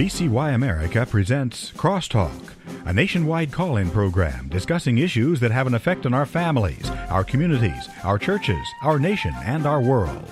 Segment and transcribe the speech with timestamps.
[0.00, 2.54] VCY America presents Crosstalk,
[2.86, 7.22] a nationwide call in program discussing issues that have an effect on our families, our
[7.22, 10.24] communities, our churches, our nation, and our world.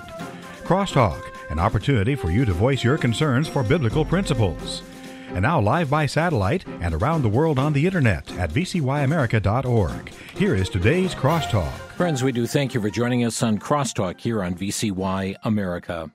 [0.64, 1.20] Crosstalk,
[1.50, 4.82] an opportunity for you to voice your concerns for biblical principles.
[5.34, 10.08] And now, live by satellite and around the world on the internet at vcyamerica.org.
[10.34, 11.76] Here is today's Crosstalk.
[11.94, 16.10] Friends, we do thank you for joining us on Crosstalk here on VCY America.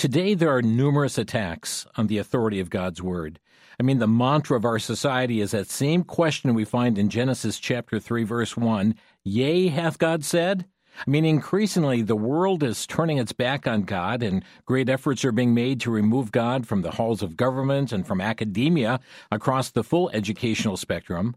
[0.00, 3.38] Today, there are numerous attacks on the authority of God's Word.
[3.78, 7.58] I mean, the mantra of our society is that same question we find in Genesis
[7.60, 10.64] chapter 3, verse 1 Yea, hath God said?
[11.06, 15.32] I mean, increasingly, the world is turning its back on God, and great efforts are
[15.32, 19.84] being made to remove God from the halls of government and from academia across the
[19.84, 21.36] full educational spectrum.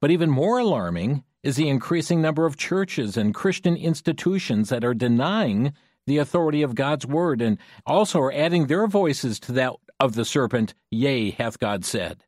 [0.00, 4.94] But even more alarming is the increasing number of churches and Christian institutions that are
[4.94, 5.74] denying
[6.06, 10.24] the authority of God's word, and also are adding their voices to that of the
[10.24, 12.24] serpent, Yea, hath God said.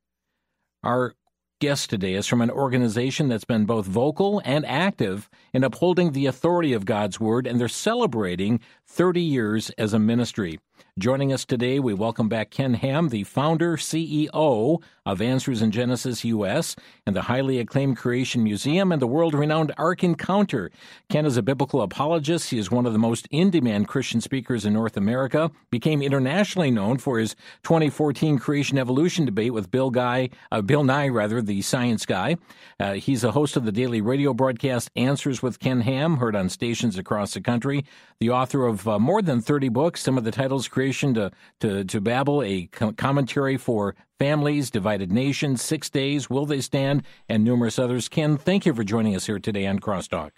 [0.82, 1.14] Our
[1.60, 6.26] guest today is from an organization that's been both vocal and active in upholding the
[6.26, 8.58] authority of God's word, and they're celebrating
[8.92, 10.60] 30 years as a ministry.
[10.98, 16.22] Joining us today, we welcome back Ken Ham, the founder, CEO of Answers in Genesis
[16.24, 16.76] US
[17.06, 20.70] and the highly acclaimed Creation Museum and the world renowned Ark Encounter.
[21.08, 22.50] Ken is a biblical apologist.
[22.50, 26.70] He is one of the most in demand Christian speakers in North America, became internationally
[26.70, 31.62] known for his 2014 Creation Evolution debate with Bill Guy, uh, Bill Nye, rather, the
[31.62, 32.36] science guy.
[32.78, 36.50] Uh, he's a host of the daily radio broadcast Answers with Ken Ham, heard on
[36.50, 37.84] stations across the country.
[38.20, 41.30] The author of uh, more than 30 books, some of the titles creation to,
[41.60, 47.44] to, to Babel, a commentary for families, divided nations, six days, will they stand, and
[47.44, 48.08] numerous others.
[48.08, 50.30] Ken, thank you for joining us here today on Crosstalk.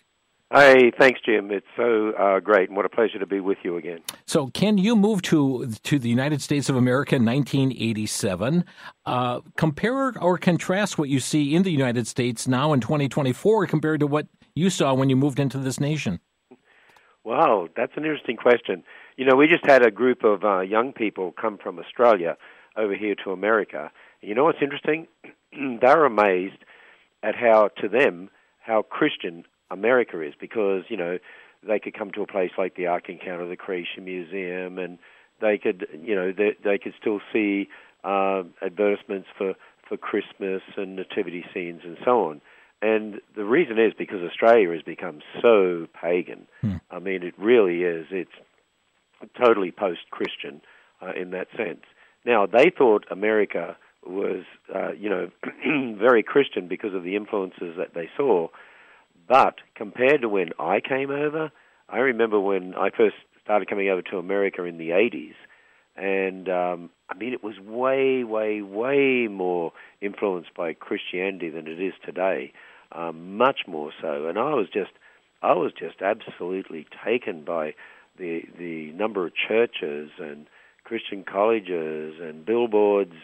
[0.55, 1.51] Hey, thanks, Jim.
[1.51, 3.99] It's so uh, great, and what a pleasure to be with you again.
[4.27, 8.65] So, Ken, you moved to to the United States of America in 1987.
[9.05, 13.99] Uh, compare or contrast what you see in the United States now in 2024 compared
[13.99, 16.21] to what you saw when you moved into this nation.
[17.25, 18.85] Wow, that's an interesting question.
[19.17, 22.37] You know, we just had a group of uh, young people come from Australia
[22.77, 23.91] over here to America.
[24.21, 25.07] You know what's interesting?
[25.81, 26.59] They're amazed
[27.23, 28.29] at how, to them,
[28.61, 31.19] how Christian America is because, you know,
[31.67, 34.99] they could come to a place like the Ark Encounter, the Creation Museum, and
[35.41, 37.69] they could, you know, they, they could still see
[38.05, 39.55] uh, advertisements for,
[39.89, 42.43] for Christmas and nativity scenes and so on.
[42.85, 46.47] And the reason is because Australia has become so pagan.
[46.61, 46.77] Hmm.
[46.91, 48.07] I mean, it really is.
[48.11, 48.31] It's
[49.43, 50.61] totally post-Christian
[51.01, 51.81] uh, in that sense.
[52.27, 55.31] Now, they thought America was, uh, you know,
[55.99, 58.49] very Christian because of the influences that they saw.
[59.27, 61.51] But compared to when I came over,
[61.89, 65.37] I remember when I first started coming over to America in the 80s,
[65.97, 69.73] and um, I mean, it was way, way, way more
[70.03, 72.53] influenced by Christianity than it is today,
[72.93, 74.27] um, much more so.
[74.27, 74.93] And I was just,
[75.43, 77.75] I was just absolutely taken by
[78.19, 80.47] the the number of churches and
[80.85, 83.15] Christian colleges and billboards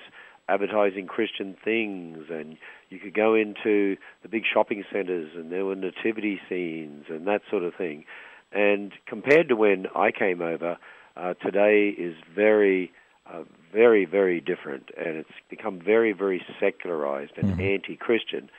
[0.49, 2.57] advertising Christian things, and
[2.89, 7.43] you could go into the big shopping centers and there were nativity scenes and that
[7.49, 8.05] sort of thing.
[8.51, 10.77] And compared to when I came over,
[11.17, 12.91] uh, today is very,
[13.33, 17.61] uh, very, very different, and it's become very, very secularized and mm-hmm.
[17.61, 18.51] anti-Christian.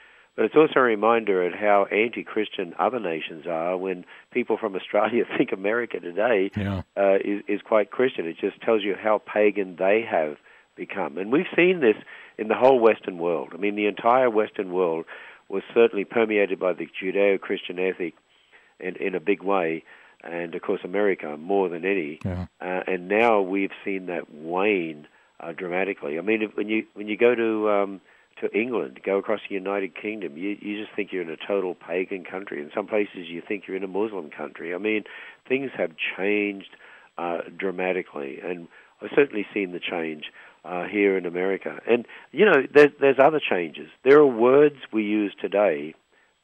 [0.41, 5.23] But it's also a reminder of how anti-Christian other nations are when people from Australia
[5.37, 6.81] think America today yeah.
[6.97, 8.25] uh, is, is quite Christian.
[8.25, 10.37] It just tells you how pagan they have
[10.75, 11.19] become.
[11.19, 11.95] And we've seen this
[12.39, 13.49] in the whole Western world.
[13.53, 15.05] I mean, the entire Western world
[15.47, 18.15] was certainly permeated by the Judeo-Christian ethic
[18.79, 19.83] in, in a big way,
[20.23, 22.17] and of course America more than any.
[22.25, 22.47] Yeah.
[22.59, 25.07] Uh, and now we've seen that wane
[25.39, 26.17] uh, dramatically.
[26.17, 28.01] I mean, if, when you when you go to um,
[28.41, 31.75] to England, go across the United Kingdom, you you just think you're in a total
[31.75, 32.61] pagan country.
[32.61, 34.73] In some places, you think you're in a Muslim country.
[34.75, 35.03] I mean,
[35.47, 36.75] things have changed
[37.17, 38.67] uh, dramatically, and
[39.01, 40.25] I've certainly seen the change
[40.65, 41.79] uh, here in America.
[41.87, 43.89] And you know, there's there's other changes.
[44.03, 45.95] There are words we use today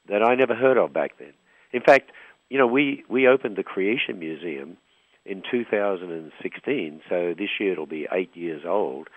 [0.09, 1.33] that I never heard of back then.
[1.73, 2.11] In fact,
[2.49, 4.77] you know, we we opened the Creation Museum
[5.25, 9.09] in 2016, so this year it'll be eight years old.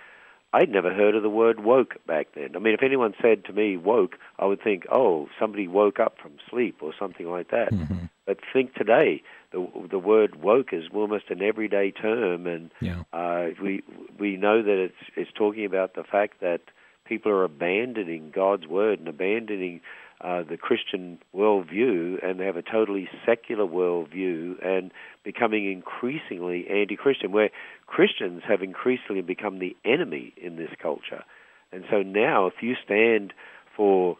[0.53, 2.57] I'd never heard of the word woke back then.
[2.57, 6.17] I mean, if anyone said to me woke, I would think, oh, somebody woke up
[6.21, 7.73] from sleep or something like that.
[7.73, 8.07] Mm-hmm.
[8.27, 13.03] But think today, the the word woke is almost an everyday term, and yeah.
[13.13, 13.83] uh, we
[14.19, 16.63] we know that it's it's talking about the fact that
[17.05, 19.81] people are abandoning God's word and abandoning
[20.21, 24.91] uh, the Christian worldview and they have a totally secular worldview and
[25.25, 27.51] becoming increasingly anti-Christian, where
[27.87, 31.25] Christians have increasingly become the enemy in this culture.
[31.73, 33.33] And so now, if you stand
[33.77, 34.19] for,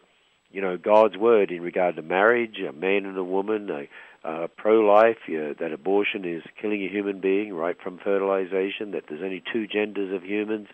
[0.51, 3.87] you know, God's word in regard to marriage, a man and a woman, a,
[4.27, 9.21] uh, pro-life, you that abortion is killing a human being right from fertilization, that there's
[9.21, 10.67] only two genders of humans,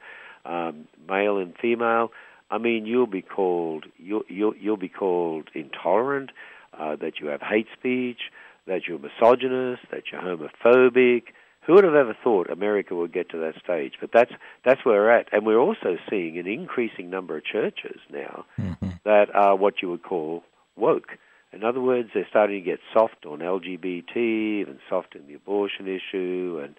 [0.45, 2.11] um, male and female.
[2.49, 6.31] I mean, you'll be called you'll you'll, you'll be called intolerant,
[6.77, 8.19] uh, that you have hate speech,
[8.67, 11.23] that you're misogynist, that you're homophobic.
[11.65, 13.93] Who would have ever thought America would get to that stage?
[13.99, 14.31] But that's
[14.63, 18.89] that's where we're at, and we're also seeing an increasing number of churches now mm-hmm.
[19.03, 20.43] that are what you would call
[20.77, 21.17] woke.
[21.51, 25.87] In other words, they're starting to get soft on LGBT and soft in the abortion
[25.87, 26.75] issue, and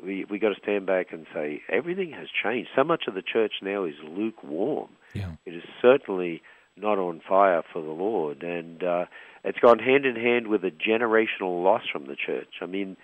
[0.00, 2.70] we we got to stand back and say everything has changed.
[2.76, 4.90] So much of the church now is lukewarm.
[5.12, 5.32] Yeah.
[5.46, 6.42] It is certainly
[6.76, 9.04] not on fire for the Lord, and uh,
[9.44, 12.54] it's gone hand in hand with a generational loss from the church.
[12.60, 12.96] I mean,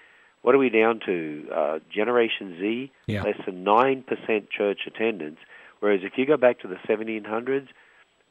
[0.42, 1.48] what are we down to?
[1.54, 3.22] Uh, Generation Z, yeah.
[3.22, 5.38] less than nine percent church attendance.
[5.80, 7.68] Whereas if you go back to the 1700s,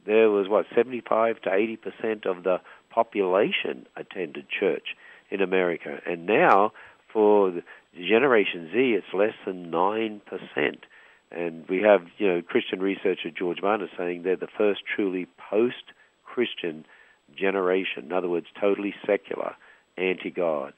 [0.04, 4.96] there was what 75 to 80 percent of the population attended church
[5.30, 6.72] in America, and now
[7.12, 7.62] for the
[7.94, 10.84] Generation Z, it's less than nine percent.
[11.30, 16.84] And we have, you know, Christian researcher George Barna saying they're the first truly post-Christian
[17.36, 18.04] generation.
[18.04, 19.56] In other words, totally secular,
[19.98, 20.72] anti-God.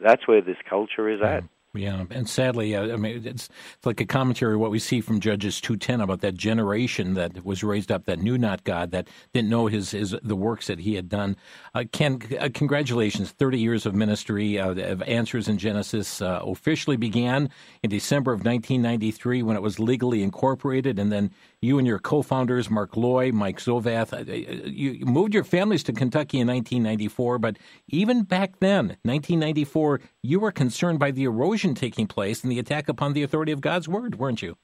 [0.00, 1.44] That's where this culture is at.
[1.44, 1.48] Mm.
[1.74, 3.48] Yeah, and sadly, uh, I mean, it's,
[3.86, 7.46] like a commentary of what we see from Judges two ten about that generation that
[7.46, 10.80] was raised up that knew not God, that didn't know his, his the works that
[10.80, 11.34] he had done.
[11.74, 13.30] Uh, Ken, uh, congratulations!
[13.30, 17.48] Thirty years of ministry uh, of Answers in Genesis uh, officially began
[17.82, 21.30] in December of nineteen ninety three when it was legally incorporated, and then
[21.62, 24.32] you and your co-founders, Mark Looy, Mike Zovath, uh,
[24.68, 27.38] you moved your families to Kentucky in 1994.
[27.38, 32.58] But even back then, 1994, you were concerned by the erosion taking place and the
[32.58, 34.56] attack upon the authority of God's word, weren't you?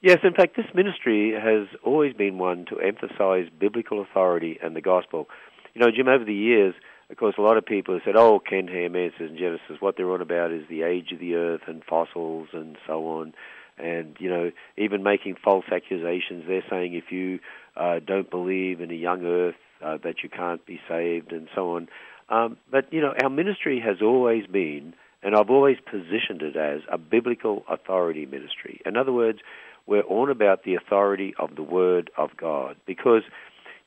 [0.00, 4.80] Yes, in fact, this ministry has always been one to emphasize biblical authority and the
[4.80, 5.28] gospel.
[5.74, 6.74] You know, Jim, over the years,
[7.10, 9.80] of course, a lot of people have said, oh, Ken Ham answers in Genesis.
[9.80, 13.34] What they're on about is the age of the earth and fossils and so on
[13.78, 16.44] and you know even making false accusations.
[16.46, 17.38] They're saying if you
[17.76, 19.54] uh, don't believe in a young earth
[19.84, 21.88] uh, that you can't be saved and so on.
[22.30, 26.82] Um, but you know our ministry has always been, and I've always positioned it as
[26.90, 28.80] a biblical authority ministry.
[28.84, 29.38] In other words,
[29.86, 33.22] we're on about the authority of the Word of God because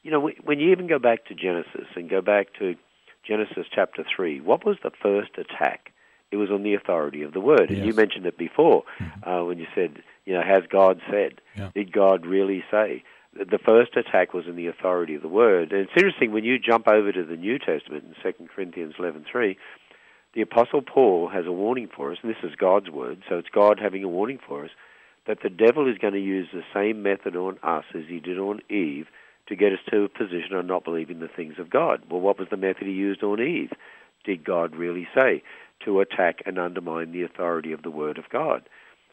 [0.03, 2.75] you know when you even go back to Genesis and go back to
[3.27, 5.91] Genesis chapter three, what was the first attack?
[6.31, 7.69] it was on the authority of the word.
[7.69, 9.29] And you mentioned it before mm-hmm.
[9.29, 11.41] uh, when you said, you know, has God said?
[11.57, 11.71] Yeah.
[11.75, 13.03] Did God really say?
[13.33, 15.71] The first attack was in the authority of the word.
[15.71, 19.57] And it's interesting when you jump over to the New Testament in 2 Corinthians 11:3,
[20.33, 23.49] the apostle Paul has a warning for us, and this is God's word, so it's
[23.49, 24.71] God having a warning for us
[25.25, 28.39] that the devil is going to use the same method on us as he did
[28.39, 29.07] on Eve
[29.47, 32.01] to get us to a position of not believing the things of God.
[32.09, 33.71] Well, what was the method he used on Eve?
[34.23, 35.43] Did God really say?
[35.85, 38.63] to attack and undermine the authority of the Word of God.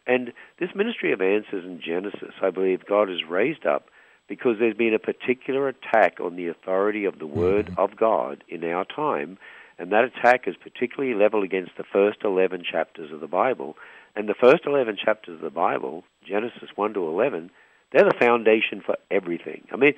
[0.07, 3.87] And this ministry of answers in Genesis, I believe God has raised up
[4.29, 7.81] because there's been a particular attack on the authority of the Word mm-hmm.
[7.81, 9.39] of God in our time,
[9.79, 13.77] and that attack is particularly leveled against the first 11 chapters of the Bible.
[14.17, 17.51] And the first 11 chapters of the Bible, Genesis 1 to 11,
[17.93, 19.63] they're the foundation for everything.
[19.73, 19.95] I mean,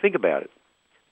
[0.00, 0.50] think about it.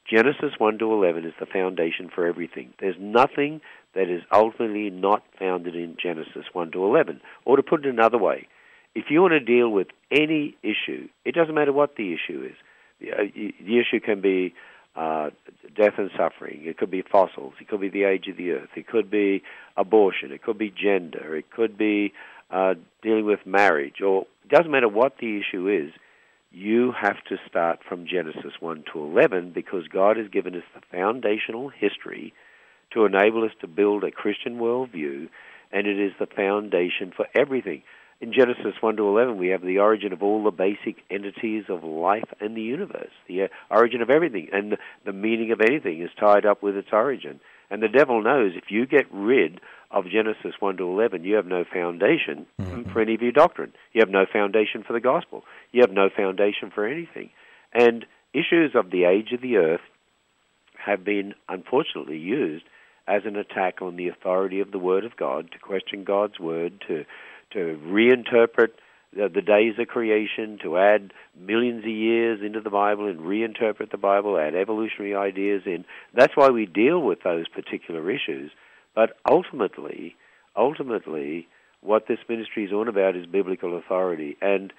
[0.08, 2.72] Genesis 1 to 11 is the foundation for everything.
[2.78, 3.60] There's nothing
[3.94, 7.20] that is ultimately not founded in Genesis 1 to 11.
[7.44, 8.46] Or to put it another way,
[8.94, 12.56] if you want to deal with any issue, it doesn't matter what the issue is.
[13.00, 14.54] The, uh, the issue can be
[14.94, 15.30] uh,
[15.76, 16.62] death and suffering.
[16.64, 17.54] It could be fossils.
[17.60, 18.70] It could be the age of the earth.
[18.76, 19.42] It could be
[19.76, 20.30] abortion.
[20.32, 21.36] It could be gender.
[21.36, 22.12] It could be
[22.50, 24.00] uh, dealing with marriage.
[24.00, 25.92] Or it doesn't matter what the issue is
[26.54, 30.82] you have to start from Genesis 1 to 11 because God has given us the
[30.90, 32.32] foundational history
[32.92, 35.28] to enable us to build a Christian worldview,
[35.72, 37.82] and it is the foundation for everything.
[38.20, 41.84] In Genesis 1 to 11, we have the origin of all the basic entities of
[41.84, 46.10] life and the universe, the uh, origin of everything, and the meaning of anything is
[46.18, 47.40] tied up with its origin.
[47.70, 51.46] And the devil knows if you get rid of Genesis 1 to 11, you have
[51.46, 52.90] no foundation mm-hmm.
[52.92, 53.72] for any of your doctrine.
[53.92, 55.44] You have no foundation for the gospel.
[55.72, 57.30] You have no foundation for anything.
[57.72, 59.80] And issues of the age of the earth
[60.76, 62.64] have been unfortunately used
[63.06, 66.82] as an attack on the authority of the Word of God, to question God's Word,
[66.88, 67.04] to
[67.54, 68.70] to reinterpret
[69.14, 73.90] the, the days of creation, to add millions of years into the Bible and reinterpret
[73.90, 75.84] the Bible, add evolutionary ideas in.
[76.14, 78.50] That's why we deal with those particular issues.
[78.94, 80.16] But ultimately,
[80.56, 81.48] ultimately,
[81.80, 84.36] what this ministry is all about is biblical authority.
[84.40, 84.72] And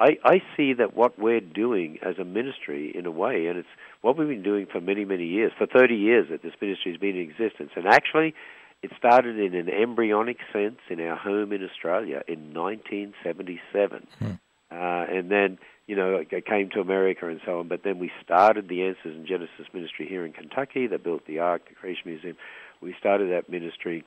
[0.00, 3.68] I, I see that what we're doing as a ministry, in a way, and it's
[4.00, 7.00] what we've been doing for many, many years, for 30 years that this ministry has
[7.00, 7.70] been in existence.
[7.74, 8.34] And actually,
[8.82, 14.06] it started in an embryonic sense in our home in Australia in 1977.
[14.18, 14.30] Hmm.
[14.70, 17.68] Uh, and then, you know, it came to America and so on.
[17.68, 20.86] But then we started the Answers in Genesis ministry here in Kentucky.
[20.86, 22.36] They built the Ark, the Creation Museum.
[22.80, 24.04] We started that ministry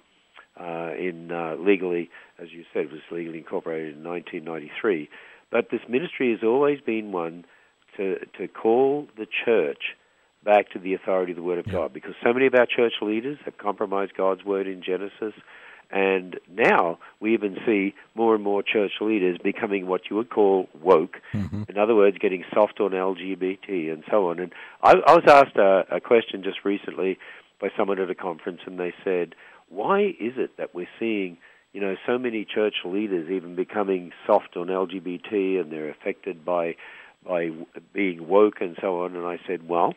[0.59, 2.09] uh, in uh, legally,
[2.39, 5.09] as you said, was legally incorporated in 1993.
[5.51, 7.45] But this ministry has always been one
[7.97, 9.97] to to call the church
[10.43, 11.73] back to the authority of the Word of yeah.
[11.73, 15.33] God, because so many of our church leaders have compromised God's Word in Genesis.
[15.93, 20.69] And now we even see more and more church leaders becoming what you would call
[20.81, 21.17] woke.
[21.33, 21.63] Mm-hmm.
[21.67, 24.39] In other words, getting soft on LGBT and so on.
[24.39, 27.19] And I, I was asked a, a question just recently
[27.59, 29.35] by someone at a conference, and they said,
[29.69, 31.37] why is it that we're seeing,
[31.73, 36.75] you know, so many church leaders even becoming soft on LGBT and they're affected by
[37.25, 37.51] by
[37.93, 39.15] being woke and so on?
[39.15, 39.93] And I said, well,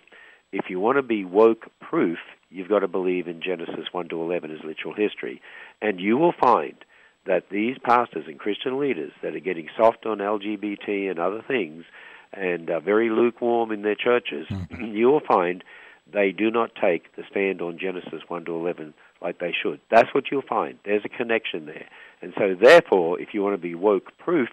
[0.55, 2.19] if you want to be woke proof,
[2.49, 5.43] you've got to believe in Genesis 1 to 11 as literal history.
[5.83, 6.77] And you will find
[7.27, 11.85] that these pastors and Christian leaders that are getting soft on LGBT and other things
[12.33, 14.85] and are very lukewarm in their churches, mm-hmm.
[14.95, 15.65] you will find
[16.13, 19.81] they do not take the stand on Genesis 1 to 11 like they should.
[19.91, 20.79] That's what you'll find.
[20.85, 21.89] There's a connection there.
[22.23, 24.51] And so, therefore, if you want to be woke proof,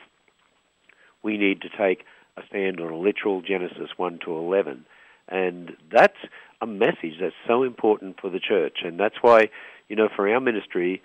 [1.21, 2.05] we need to take
[2.37, 4.85] a stand on a literal Genesis 1 to 11.
[5.31, 6.17] And that's
[6.61, 8.79] a message that's so important for the church.
[8.83, 9.49] And that's why,
[9.87, 11.01] you know, for our ministry,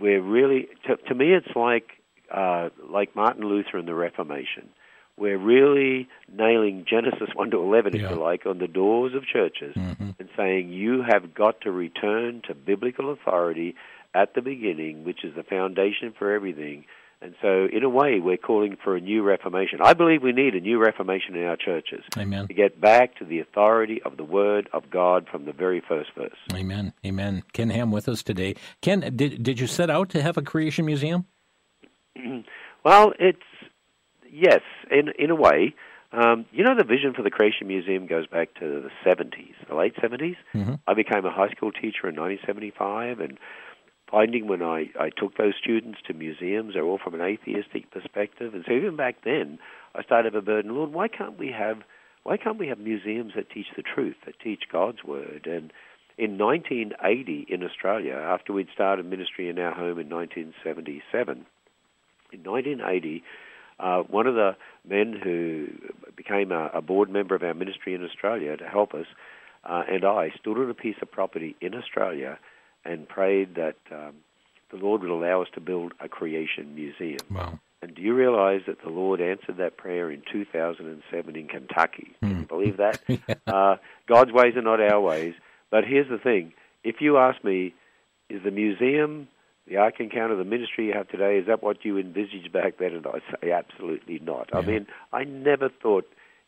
[0.00, 1.90] we're really, to, to me, it's like,
[2.34, 4.70] uh, like Martin Luther and the Reformation
[5.18, 8.10] we're really nailing Genesis 1 to 11, if yeah.
[8.10, 10.10] you like, on the doors of churches mm-hmm.
[10.18, 13.74] and saying you have got to return to biblical authority
[14.14, 16.84] at the beginning, which is the foundation for everything.
[17.22, 19.78] And so, in a way, we're calling for a new reformation.
[19.82, 22.04] I believe we need a new reformation in our churches.
[22.16, 22.46] Amen.
[22.46, 26.10] To get back to the authority of the Word of God from the very first
[26.14, 26.36] verse.
[26.52, 26.92] Amen.
[27.06, 27.42] Amen.
[27.54, 28.54] Ken Ham with us today.
[28.82, 31.24] Ken, did, did you set out to have a creation museum?
[32.84, 33.38] well, it's
[34.30, 35.74] yes, in in a way.
[36.12, 39.74] Um, you know, the vision for the Creation Museum goes back to the 70s, the
[39.74, 40.36] late 70s.
[40.54, 40.74] Mm-hmm.
[40.86, 43.38] I became a high school teacher in 1975, and
[44.10, 48.54] finding when I, I took those students to museums, they're all from an atheistic perspective.
[48.54, 49.58] And so even back then,
[49.94, 51.78] I started a burden, Lord, why can't we have
[52.22, 55.46] why can't we have museums that teach the truth, that teach God's word?
[55.46, 55.72] And
[56.18, 61.46] in 1980 in Australia, after we'd started ministry in our home in 1977,
[62.32, 63.22] in 1980
[63.78, 64.56] uh, one of the
[64.88, 65.68] men who
[66.16, 69.06] became a, a, board member of our ministry in Australia to help us
[69.64, 72.38] uh, and I stood on a piece of property in Australia
[72.86, 74.14] and prayed that um,
[74.70, 77.20] the Lord would allow us to build a creation museum.
[77.30, 77.58] Wow.
[77.82, 82.14] And do you realize that the Lord answered that prayer in 2007 in Kentucky?
[82.20, 82.42] Can you hmm.
[82.44, 83.00] believe that?
[83.08, 83.18] yeah.
[83.46, 83.76] uh,
[84.08, 85.34] God's ways are not our ways.
[85.70, 86.52] But here's the thing
[86.82, 87.74] if you ask me,
[88.28, 89.28] is the museum
[89.66, 92.92] the Ark Encounter, the ministry you have today, is that what you envisaged back then?
[92.92, 94.48] And I say absolutely not.
[94.52, 94.58] Yeah.
[94.60, 96.06] I mean, I never thought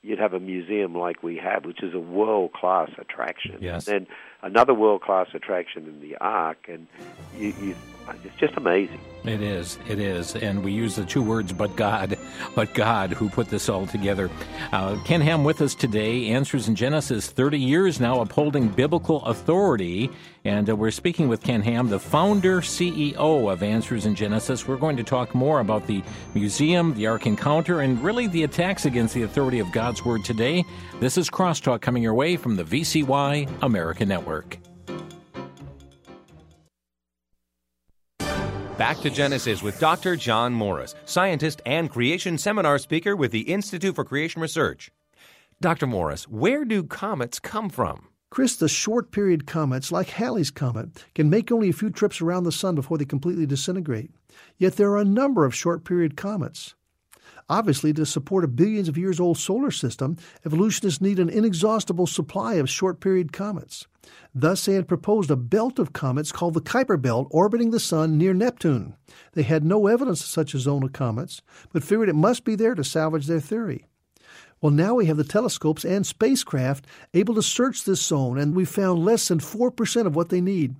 [0.09, 3.59] you'd have a museum like we have, which is a world class attraction.
[3.61, 3.87] Yes.
[3.87, 6.87] And then another world class attraction in the Ark, and
[7.37, 7.75] you, you
[8.25, 9.01] it's just amazing.
[9.25, 9.79] It is.
[9.89, 10.37] It is.
[10.37, 12.17] And we use the two words, but God,
[12.55, 14.31] but God, who put this all together.
[14.73, 16.29] Uh, Ken Ham with us today.
[16.29, 20.11] Answers in Genesis, 30 years now upholding biblical authority.
[20.45, 24.67] And uh, we're speaking with Ken Ham, the founder, CEO of Answers in Genesis.
[24.67, 26.03] We're going to talk more about the
[26.35, 30.65] museum, the Ark Encounter, and really the attacks against the authority of God's Word today.
[31.01, 34.59] This is Crosstalk coming your way from the VCY America Network.
[38.79, 40.15] Back to Genesis with Dr.
[40.15, 44.93] John Morris, scientist and creation seminar speaker with the Institute for Creation Research.
[45.61, 45.89] Dr.
[45.89, 48.07] Morris, where do comets come from?
[48.31, 52.45] Chris, the short period comets, like Halley's Comet, can make only a few trips around
[52.45, 54.13] the Sun before they completely disintegrate.
[54.59, 56.77] Yet there are a number of short period comets.
[57.49, 60.17] Obviously, to support a billions of years old solar system,
[60.47, 63.89] evolutionists need an inexhaustible supply of short period comets.
[64.35, 68.19] Thus, they had proposed a belt of comets called the Kuiper Belt orbiting the Sun
[68.19, 68.95] near Neptune.
[69.33, 72.55] They had no evidence of such a zone of comets, but figured it must be
[72.55, 73.87] there to salvage their theory.
[74.61, 78.69] Well, now we have the telescopes and spacecraft able to search this zone, and we've
[78.69, 80.75] found less than 4% of what they need.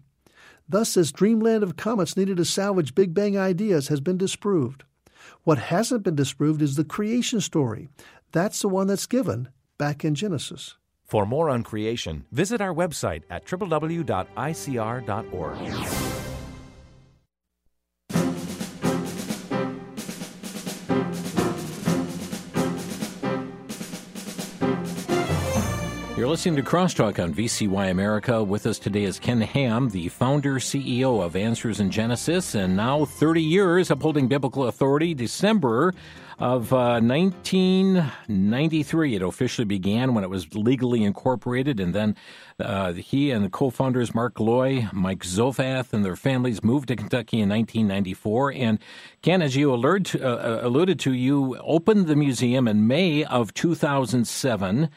[0.69, 4.85] Thus, this dreamland of comets needed to salvage Big Bang ideas has been disproved.
[5.45, 7.89] What hasn't been disproved is the creation story.
[8.33, 10.77] That's the one that's given back in Genesis.
[11.09, 14.09] For more on creation, visit our website at www.icr.org.
[26.19, 28.43] You're listening to Crosstalk on VCY America.
[28.43, 33.05] With us today is Ken Ham, the founder CEO of Answers in Genesis, and now
[33.05, 35.15] 30 years upholding biblical authority.
[35.15, 35.95] December
[36.41, 42.17] of uh, 1993, it officially began when it was legally incorporated, and then
[42.59, 47.41] uh, he and the co-founders Mark Looy, Mike Zovath, and their families moved to Kentucky
[47.41, 48.55] in 1994.
[48.55, 48.81] And
[49.23, 53.55] Ken, as you to, uh, uh, alluded to you opened the museum in May of
[53.55, 54.91] 2007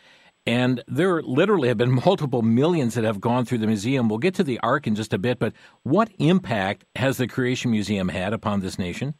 [0.45, 4.09] and there literally have been multiple millions that have gone through the museum.
[4.09, 7.71] We'll get to the Ark in just a bit, but what impact has the Creation
[7.71, 9.15] Museum had upon this nation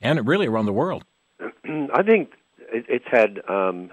[0.00, 1.04] and really around the world?
[1.40, 2.32] I think
[2.72, 3.90] it's had um,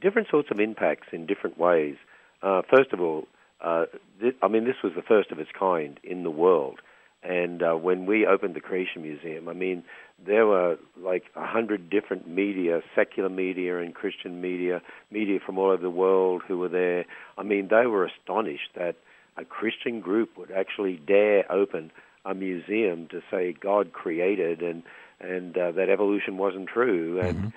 [0.00, 1.96] different sorts of impacts in different ways.
[2.42, 3.26] Uh, first of all,
[3.60, 3.86] uh,
[4.20, 6.80] th- I mean, this was the first of its kind in the world.
[7.22, 9.82] And uh, when we opened the Creation Museum, I mean,
[10.24, 15.70] there were like a hundred different media, secular media and Christian media, media from all
[15.70, 17.04] over the world who were there.
[17.36, 18.96] I mean, they were astonished that
[19.36, 21.90] a Christian group would actually dare open
[22.24, 24.82] a museum to say God created and
[25.20, 27.18] and uh, that evolution wasn't true.
[27.20, 27.48] And mm-hmm.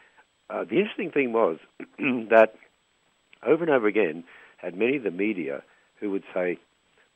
[0.50, 1.58] uh, the interesting thing was
[2.00, 2.56] that
[3.46, 4.24] over and over again,
[4.58, 5.63] had many of the media
[6.00, 6.58] who would say,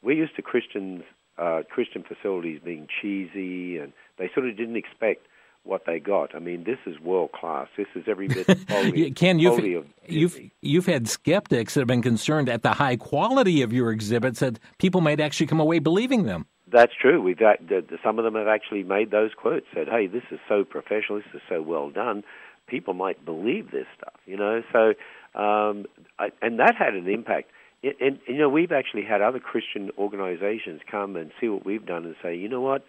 [0.03, 1.03] "We're used to Christians,
[1.37, 5.27] uh, Christian facilities being cheesy," and they sort of didn't expect
[5.65, 6.35] what they got.
[6.35, 7.67] I mean, this is world class.
[7.75, 12.01] This is every bit quality, Ken, you've, of you've you've had skeptics that have been
[12.01, 16.23] concerned at the high quality of your exhibits that people might actually come away believing
[16.23, 16.45] them.
[16.71, 17.21] That's true.
[17.21, 17.59] We've got,
[18.03, 19.65] some of them have actually made those quotes.
[19.73, 21.19] Said, "Hey, this is so professional.
[21.19, 22.23] This is so well done.
[22.67, 24.93] People might believe this stuff." You know, so
[25.39, 25.85] um,
[26.19, 27.51] I, and that had an impact.
[27.85, 31.85] And, and you know, we've actually had other Christian organizations come and see what we've
[31.85, 32.83] done and say, "You know what."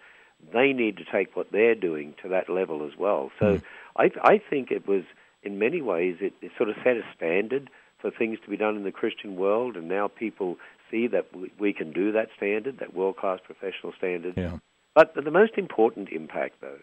[0.53, 3.31] they need to take what they're doing to that level as well.
[3.39, 3.63] So mm.
[3.97, 5.03] I, I think it was,
[5.43, 8.75] in many ways, it, it sort of set a standard for things to be done
[8.75, 10.57] in the Christian world, and now people
[10.91, 14.35] see that we, we can do that standard, that world class professional standard.
[14.37, 14.57] Yeah.
[14.93, 16.79] But the most important impact, though,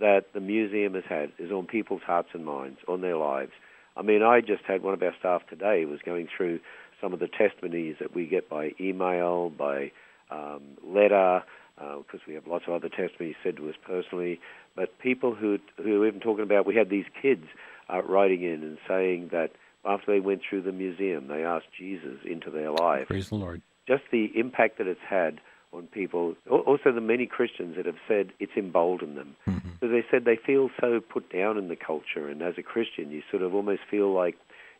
[0.00, 3.52] that the museum has had is on people's hearts and minds, on their lives.
[3.96, 6.60] I mean, I just had one of our staff today was going through
[7.00, 9.92] some of the testimonies that we get by email, by
[10.30, 11.42] um, letter,
[11.76, 14.40] because uh, we have lots of other testimonies said to us personally.
[14.74, 17.46] But people who who are even talking about, we had these kids
[17.92, 19.52] uh, writing in and saying that
[19.84, 23.06] after they went through the museum, they asked Jesus into their life.
[23.06, 23.62] Praise the Lord.
[23.86, 25.40] Just the impact that it's had
[25.72, 26.34] on people.
[26.50, 29.36] Also, the many Christians that have said it's emboldened them.
[29.46, 29.68] Mm-hmm.
[29.80, 33.10] So they said they feel so put down in the culture, and as a Christian,
[33.10, 34.36] you sort of almost feel like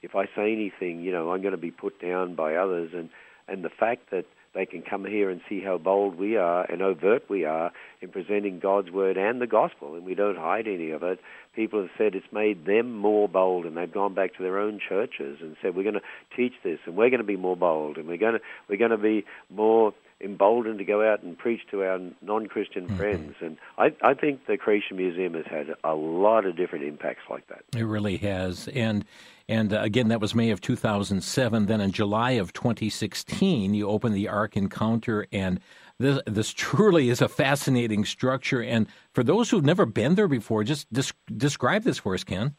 [0.06, 2.92] if I say anything, you know, I'm going to be put down by others.
[2.94, 3.10] And
[3.48, 6.80] and the fact that they can come here and see how bold we are and
[6.80, 10.92] overt we are in presenting God's word and the gospel, and we don't hide any
[10.92, 11.20] of it.
[11.54, 14.80] People have said it's made them more bold, and they've gone back to their own
[14.80, 17.98] churches and said, "We're going to teach this, and we're going to be more bold,
[17.98, 21.60] and we're going to we're going to be more emboldened to go out and preach
[21.72, 22.96] to our non-Christian mm-hmm.
[22.96, 27.24] friends." And I, I think the Creation Museum has had a lot of different impacts
[27.28, 27.62] like that.
[27.76, 29.04] It really has, and
[29.48, 31.66] and uh, again, that was May of 2007.
[31.66, 35.60] Then in July of 2016, you opened the Ark Encounter, and
[35.98, 38.62] this, this truly is a fascinating structure.
[38.62, 42.54] And for those who've never been there before, just des- describe this for us, Ken.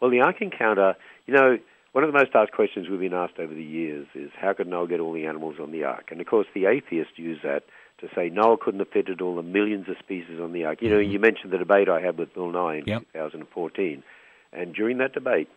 [0.00, 0.94] Well, the Ark Encounter,
[1.26, 1.58] you know,
[1.92, 4.68] one of the most asked questions we've been asked over the years is how could
[4.68, 6.10] Noah get all the animals on the ark?
[6.10, 7.64] And of course, the atheists use that
[8.00, 10.80] to say Noah couldn't have fitted all the millions of species on the ark.
[10.80, 11.10] You know, mm-hmm.
[11.10, 13.02] you mentioned the debate I had with Bill Nye in yep.
[13.14, 14.04] 2014.
[14.52, 15.48] And during that debate,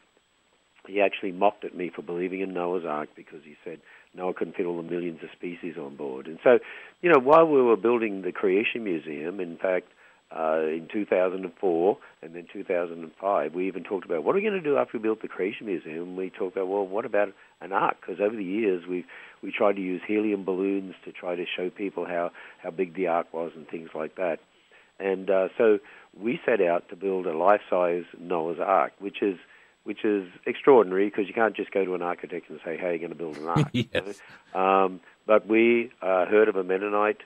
[0.87, 3.79] he actually mocked at me for believing in Noah's Ark because he said
[4.15, 6.27] Noah couldn't fit all the millions of species on board.
[6.27, 6.59] And so,
[7.01, 9.87] you know, while we were building the Creation Museum, in fact,
[10.35, 14.61] uh, in 2004 and then 2005, we even talked about what are we going to
[14.61, 16.15] do after we built the Creation Museum.
[16.15, 17.97] We talked about, well, what about an ark?
[17.99, 19.05] Because over the years, we
[19.43, 22.31] we tried to use helium balloons to try to show people how
[22.63, 24.39] how big the ark was and things like that.
[25.01, 25.79] And uh, so
[26.19, 29.37] we set out to build a life-size Noah's Ark, which is
[29.83, 32.99] which is extraordinary because you can't just go to an architect and say, "Hey, you're
[32.99, 34.21] going to build an ark." yes.
[34.53, 37.21] um, but we uh, heard of a Mennonite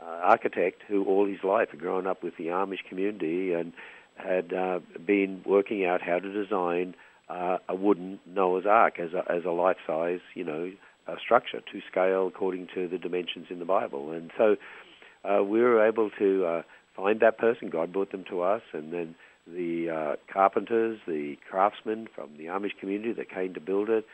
[0.00, 3.74] uh, architect who, all his life, had grown up with the Amish community and
[4.14, 6.94] had uh, been working out how to design
[7.28, 10.72] uh, a wooden Noah's Ark as a, as a life-size, you know,
[11.18, 14.12] structure to scale according to the dimensions in the Bible.
[14.12, 14.56] And so
[15.24, 16.62] uh, we were able to uh,
[16.94, 17.70] find that person.
[17.70, 19.14] God brought them to us, and then
[19.46, 24.04] the uh, carpenters, the craftsmen from the Amish community that came to build it,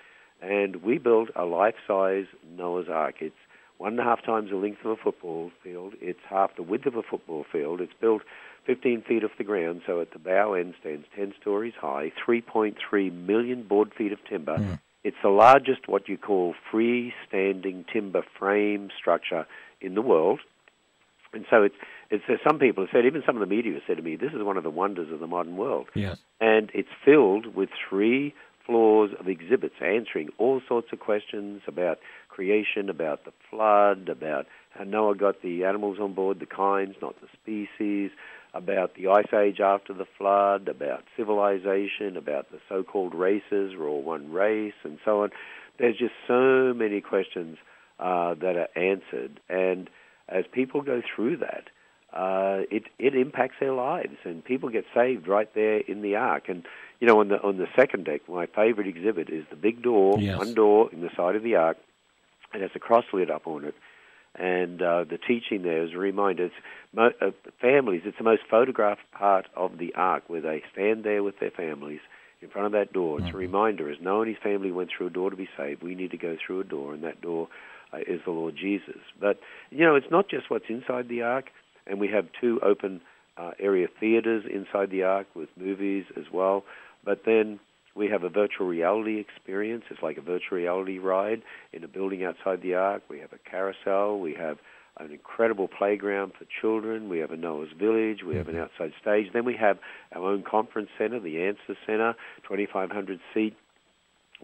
[0.41, 3.17] and we built a life-size Noah's Ark.
[3.21, 3.35] It's
[3.79, 5.95] one and a half times the length of a football field.
[6.01, 7.81] It's half the width of a football field.
[7.81, 8.23] It's built
[8.67, 13.13] 15 feet off the ground, so at the bow end stands 10 stories high, 3.3
[13.13, 14.59] million board feet of timber.
[14.59, 14.79] Mm.
[15.05, 19.47] It's the largest, what you call freestanding timber frame structure
[19.81, 20.41] in the world.
[21.33, 21.77] And so it's,
[22.11, 24.17] it's uh, some people have said, even some of the media have said to me,
[24.17, 25.87] this is one of the wonders of the modern world.
[25.95, 26.19] Yes.
[26.41, 32.91] And it's filled with three floors of exhibits answering all sorts of questions about creation,
[32.91, 37.29] about the flood, about how Noah got the animals on board, the kinds, not the
[37.41, 38.11] species,
[38.53, 44.03] about the ice age after the flood, about civilization, about the so-called races, we're all
[44.03, 45.31] one race, and so on.
[45.79, 47.59] There's just so many questions
[47.99, 49.89] uh, that are answered, and
[50.29, 51.69] as people go through that,
[52.13, 56.45] uh, it it impacts their lives, and people get saved right there in the ark.
[56.49, 56.65] And
[57.01, 60.19] you know, on the on the second deck, my favorite exhibit is the big door,
[60.19, 60.39] yes.
[60.39, 61.77] one door in the side of the ark,
[62.53, 63.75] and has a cross lit up on it.
[64.39, 66.47] And uh, the teaching there is a reminder.
[66.47, 66.55] It's
[66.95, 68.03] mo- uh, families.
[68.05, 72.01] It's the most photographed part of the ark, where they stand there with their families
[72.43, 73.19] in front of that door.
[73.19, 73.37] It's mm-hmm.
[73.37, 73.91] a reminder.
[73.91, 76.19] As Noah and his family went through a door to be saved, we need to
[76.19, 77.49] go through a door, and that door
[77.93, 79.01] uh, is the Lord Jesus.
[79.21, 79.41] But
[79.71, 81.47] you know, it's not just what's inside the ark,
[81.87, 83.01] and we have two open
[83.37, 86.65] uh, area theaters inside the ark with movies as well.
[87.05, 87.61] But then
[87.95, 89.85] we have a virtual reality experience.
[89.91, 93.03] It's like a virtual reality ride in a building outside the ark.
[93.09, 94.19] We have a carousel.
[94.21, 94.59] We have
[94.99, 97.09] an incredible playground for children.
[97.09, 98.23] We have a Noah's Village.
[98.27, 98.65] We have an mm-hmm.
[98.65, 99.33] outside stage.
[99.33, 99.79] Then we have
[100.15, 103.57] our own conference center, the Answer Center, 2,500 seat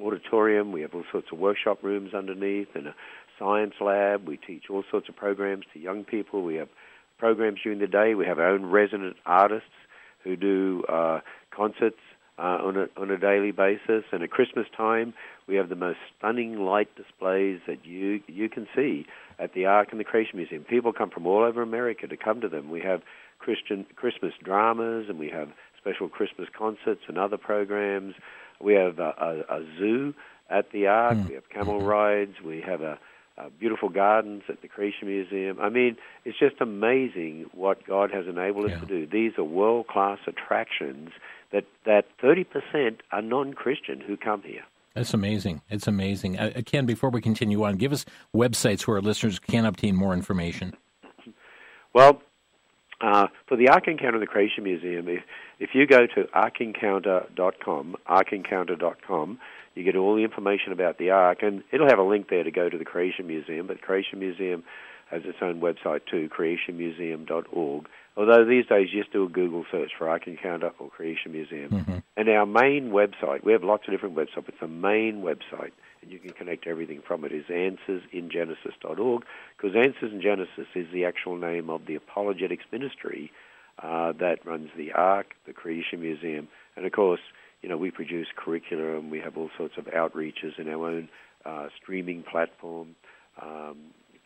[0.02, 0.72] auditorium.
[0.72, 2.94] We have all sorts of workshop rooms underneath and a
[3.38, 4.26] science lab.
[4.26, 6.42] We teach all sorts of programs to young people.
[6.42, 6.68] We have
[7.22, 8.16] programs during the day.
[8.16, 9.76] We have our own resident artists
[10.24, 11.20] who do uh,
[11.56, 12.00] concerts
[12.36, 14.02] uh, on a on a daily basis.
[14.10, 15.14] And at Christmas time,
[15.46, 19.06] we have the most stunning light displays that you you can see
[19.38, 20.64] at the Ark and the Creation Museum.
[20.64, 22.70] People come from all over America to come to them.
[22.70, 23.02] We have
[23.38, 28.16] Christian Christmas dramas, and we have special Christmas concerts and other programs.
[28.60, 29.14] We have a,
[29.48, 30.12] a, a zoo
[30.50, 31.18] at the Ark.
[31.18, 31.28] Mm.
[31.28, 32.34] We have camel rides.
[32.44, 32.98] We have a
[33.38, 35.58] uh, beautiful gardens at the Creation Museum.
[35.60, 38.80] I mean, it's just amazing what God has enabled us yeah.
[38.80, 39.06] to do.
[39.06, 41.10] These are world class attractions
[41.52, 44.62] that that 30% are non Christian who come here.
[44.94, 45.62] That's amazing.
[45.70, 46.38] It's amazing.
[46.38, 50.12] Uh, Ken, before we continue on, give us websites where our listeners can obtain more
[50.12, 50.74] information.
[51.94, 52.20] Well,
[53.00, 55.22] uh, for the Ark Encounter in the Creation Museum, if,
[55.62, 59.38] if you go to arkencounter.com, arkencounter.com,
[59.76, 62.50] you get all the information about the Ark, and it'll have a link there to
[62.50, 63.68] go to the Creation Museum.
[63.68, 64.64] But Creation Museum
[65.08, 67.86] has its own website too, creationmuseum.org.
[68.16, 71.70] Although these days you just do a Google search for Ark Encounter or Creation Museum.
[71.70, 71.98] Mm-hmm.
[72.16, 75.70] And our main website, we have lots of different websites, but the main website,
[76.02, 79.24] and you can connect everything from it, is answersingenesis.org,
[79.56, 83.30] because Answers in Genesis is the actual name of the apologetics ministry
[83.78, 87.20] uh, that runs the Ark, the Creation Museum, and of course,
[87.62, 89.10] you know, we produce curriculum.
[89.10, 91.08] We have all sorts of outreaches in our own
[91.44, 92.96] uh, streaming platform
[93.40, 93.76] um,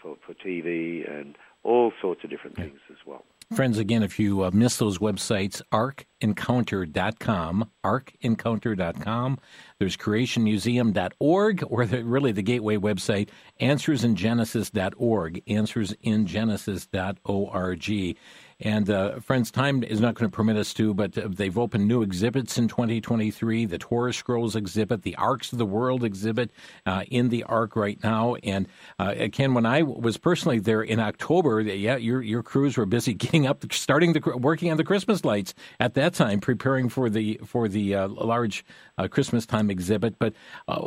[0.01, 3.25] for, for TV and all sorts of different things as well.
[3.55, 9.39] Friends, again, if you uh, miss those websites, arkencounter.com, arkencounter.com.
[9.79, 13.29] There's creationmuseum.org, or the, really the gateway website,
[13.61, 18.17] answersingenesis.org, answersingenesis.org.
[18.61, 22.01] And uh, friends, time is not going to permit us to, but they've opened new
[22.01, 23.67] exhibits in 2023.
[23.67, 26.51] The Torah Scrolls exhibit, the Arks of the World exhibit
[26.87, 28.37] uh, in the Ark right now.
[28.37, 28.67] And
[28.99, 33.13] uh, Ken, when I was personally there in October, yeah, your your crews were busy
[33.15, 37.39] getting up, starting the working on the Christmas lights at that time, preparing for the
[37.45, 38.65] for the uh, large
[38.99, 40.19] uh, Christmas time exhibit.
[40.19, 40.35] But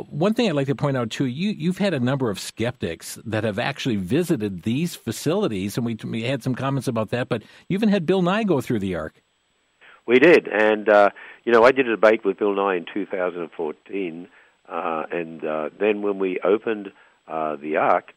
[0.08, 3.18] one thing I'd like to point out too, you you've had a number of skeptics
[3.24, 7.42] that have actually visited these facilities, and we, we had some comments about that, but
[7.68, 9.22] you even had Bill Nye go through the Ark.
[10.06, 11.10] We did, and uh,
[11.44, 14.28] you know, I did a debate with Bill Nye in 2014,
[14.68, 16.92] uh, and uh, then when we opened
[17.28, 18.12] uh, the Ark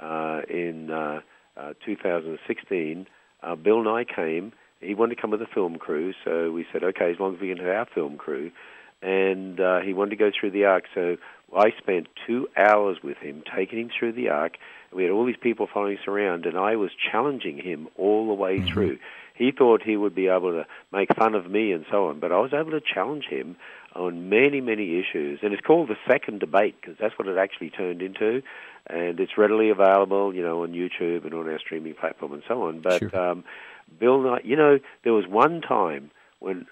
[0.00, 1.20] uh, in uh,
[1.56, 3.06] uh, 2016,
[3.42, 4.52] uh, Bill Nye came.
[4.80, 7.40] He wanted to come with a film crew, so we said, okay, as long as
[7.40, 8.50] we can have our film crew,
[9.02, 10.84] and uh, he wanted to go through the Ark.
[10.94, 11.16] So
[11.56, 14.56] I spent two hours with him, taking him through the Ark,
[14.94, 18.34] we had all these people following us around, and I was challenging him all the
[18.34, 18.68] way mm-hmm.
[18.68, 18.98] through.
[19.34, 22.32] He thought he would be able to make fun of me and so on, but
[22.32, 23.56] I was able to challenge him
[23.94, 25.40] on many, many issues.
[25.42, 28.42] And it's called the second debate because that's what it actually turned into.
[28.88, 32.64] and it's readily available, you know, on YouTube and on our streaming platform and so
[32.64, 32.80] on.
[32.80, 33.16] But Sure.
[33.16, 33.44] um,
[34.00, 36.10] Bill you know, there was one time
[36.42, 36.66] when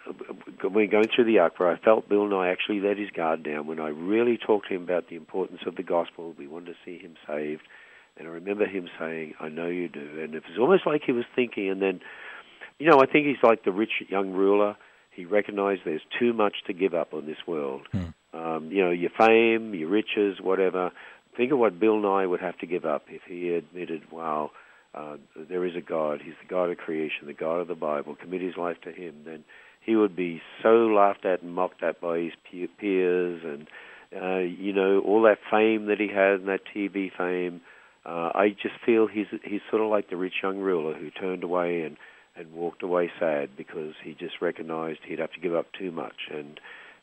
[0.62, 3.66] when going through the ark where I felt Bill Nye actually let his guard down
[3.66, 6.34] when I really talked to him about the importance of the gospel.
[6.36, 7.62] We wanted to see him saved,
[8.16, 11.12] and I remember him saying, "I know you do," and it was almost like he
[11.12, 11.70] was thinking.
[11.70, 12.00] And then,
[12.78, 14.76] you know, I think he's like the rich young ruler.
[15.12, 17.82] He recognized there's too much to give up on this world.
[18.32, 20.90] Um, you know, your fame, your riches, whatever.
[21.36, 24.50] Think of what Bill Nye would have to give up if he admitted, "Wow."
[24.94, 25.16] Uh,
[25.48, 26.20] there is a God.
[26.24, 28.16] He's the God of creation, the God of the Bible.
[28.16, 29.14] Commit his life to Him.
[29.24, 29.44] Then
[29.80, 33.68] he would be so laughed at and mocked at by his peers, and
[34.20, 37.60] uh, you know all that fame that he had and that TV fame.
[38.04, 41.44] Uh, I just feel he's he's sort of like the rich young ruler who turned
[41.44, 41.96] away and
[42.36, 46.28] and walked away sad because he just recognized he'd have to give up too much.
[46.32, 46.60] And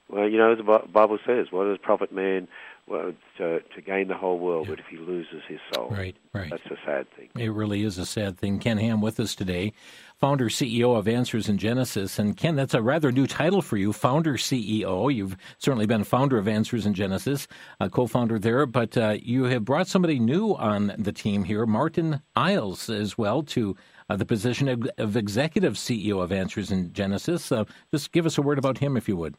[0.09, 2.47] well, you know the Bible says, "What does profit man
[2.87, 6.49] well, to, to gain the whole world, but if he loses his soul?" Right, right.
[6.49, 7.29] That's a sad thing.
[7.37, 8.59] It really is a sad thing.
[8.59, 9.73] Ken Ham with us today,
[10.17, 12.17] founder CEO of Answers in Genesis.
[12.17, 15.13] And Ken, that's a rather new title for you, founder CEO.
[15.13, 17.47] You've certainly been founder of Answers in Genesis,
[17.79, 22.21] a co-founder there, but uh, you have brought somebody new on the team here, Martyn
[22.35, 23.75] Iles, as well, to
[24.09, 27.51] uh, the position of, of executive CEO of Answers in Genesis.
[27.51, 29.35] Uh, just give us a word about him, if you would.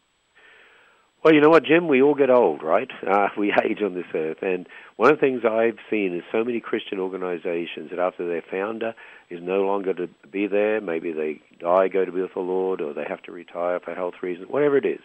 [1.24, 1.88] Well, you know what, Jim?
[1.88, 2.90] We all get old, right?
[3.08, 4.38] Uh, we age on this earth.
[4.42, 8.42] And one of the things I've seen is so many Christian organizations that after their
[8.42, 8.94] founder
[9.30, 12.82] is no longer to be there, maybe they die, go to be with the Lord,
[12.82, 15.00] or they have to retire for health reasons, whatever it is,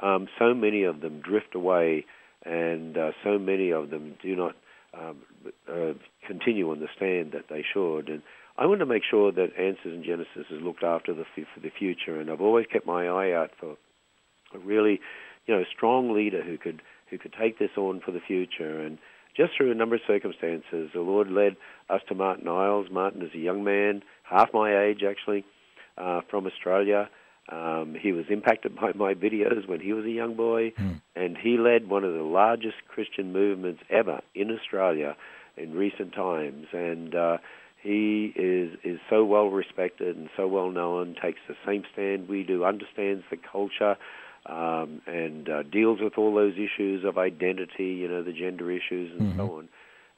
[0.00, 2.04] um, so many of them drift away,
[2.44, 4.54] and uh, so many of them do not
[4.92, 5.16] um,
[5.66, 5.94] uh,
[6.26, 8.10] continue on the stand that they should.
[8.10, 8.22] And
[8.58, 11.70] I want to make sure that Answers in Genesis is looked after the, for the
[11.70, 13.76] future, and I've always kept my eye out for
[14.54, 15.00] a really
[15.46, 18.80] you know, strong leader who could who could take this on for the future.
[18.80, 18.98] And
[19.36, 21.56] just through a number of circumstances, the Lord led
[21.88, 22.88] us to Martyn Iles.
[22.90, 25.44] Martyn is a young man, half my age actually,
[25.96, 27.08] uh, from Australia.
[27.48, 30.72] Um, he was impacted by my videos when he was a young boy,
[31.14, 35.16] and he led one of the largest Christian movements ever in Australia
[35.56, 36.66] in recent times.
[36.72, 37.38] And uh,
[37.80, 41.14] he is is so well respected and so well known.
[41.22, 42.64] Takes the same stand we do.
[42.64, 43.96] Understands the culture
[44.48, 49.12] um, and uh, deals with all those issues of identity, you know, the gender issues
[49.18, 49.68] and so on.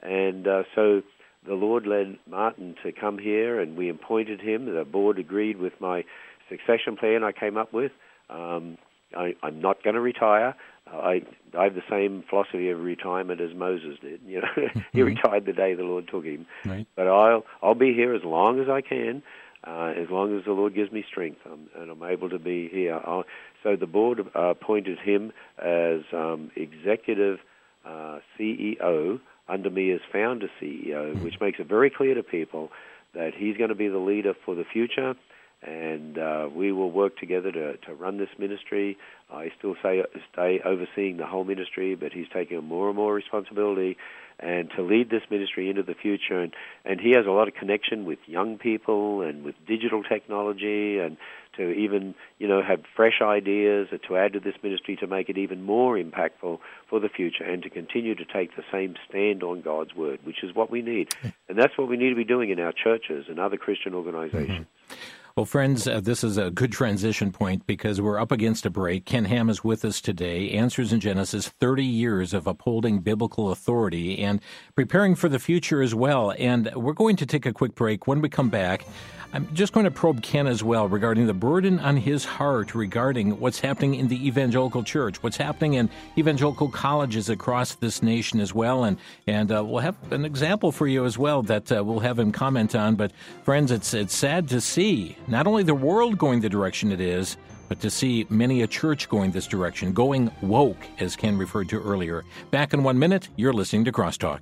[0.01, 1.01] And uh, so
[1.45, 4.73] the Lord led Martyn to come here, and we appointed him.
[4.73, 6.03] The board agreed with my
[6.49, 7.91] succession plan I came up with.
[8.29, 8.77] Um,
[9.17, 10.55] I, I'm not going to retire.
[10.87, 11.21] I,
[11.57, 14.21] I have the same philosophy of retirement as Moses did.
[14.25, 16.45] You know, he retired the day the Lord took him.
[16.65, 16.87] Right.
[16.95, 19.21] But I'll I'll be here as long as I can,
[19.65, 22.69] uh, as long as the Lord gives me strength, um, and I'm able to be
[22.69, 22.99] here.
[23.03, 23.25] I'll,
[23.63, 27.39] so the board uh, appointed him as um, executive
[27.85, 29.19] uh, CEO
[29.49, 32.69] under me as founder CEO, which makes it very clear to people
[33.13, 35.15] that he's going to be the leader for the future,
[35.61, 38.97] and uh, we will work together to, to run this ministry.
[39.31, 43.13] I still say stay overseeing the whole ministry, but he's taking on more and more
[43.13, 43.97] responsibility
[44.39, 46.39] and to lead this ministry into the future.
[46.39, 46.53] And,
[46.85, 51.17] and he has a lot of connection with young people and with digital technology and
[51.57, 55.37] to even, you know, have fresh ideas to add to this ministry to make it
[55.37, 59.61] even more impactful for the future and to continue to take the same stand on
[59.61, 61.09] God's Word, which is what we need.
[61.49, 64.67] And that's what we need to be doing in our churches and other Christian organizations.
[64.89, 64.95] Mm-hmm.
[65.35, 69.05] Well, friends, uh, this is a good transition point because we're up against a break.
[69.05, 70.49] Ken Ham is with us today.
[70.51, 74.41] Answers in Genesis 30 years of upholding biblical authority and
[74.75, 76.33] preparing for the future as well.
[76.39, 78.07] And we're going to take a quick break.
[78.07, 78.85] When we come back,
[79.31, 83.39] I'm just going to probe Ken as well regarding the burden on his heart regarding
[83.39, 85.87] what's happening in the evangelical church, what's happening in
[86.17, 88.83] evangelical colleges across this nation as well.
[88.83, 92.17] And, and uh, we'll have an example for you as well that uh, we'll have
[92.17, 92.95] him comment on.
[92.95, 93.11] But,
[93.43, 97.37] friends, it's, it's sad to see not only the world going the direction it is,
[97.67, 101.81] but to see many a church going this direction, going woke, as Ken referred to
[101.81, 102.25] earlier.
[102.49, 104.39] Back in one minute, you're listening to Crosstalk.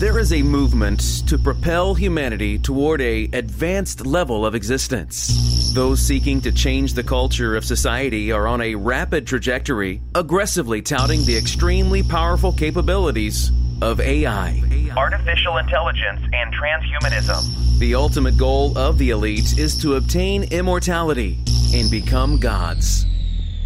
[0.00, 5.72] There is a movement to propel humanity toward a advanced level of existence.
[5.72, 11.24] Those seeking to change the culture of society are on a rapid trajectory, aggressively touting
[11.24, 13.50] the extremely powerful capabilities
[13.82, 14.62] of AI.
[14.96, 17.78] artificial intelligence, and transhumanism.
[17.78, 21.38] The ultimate goal of the elite is to obtain immortality
[21.74, 23.06] and become gods.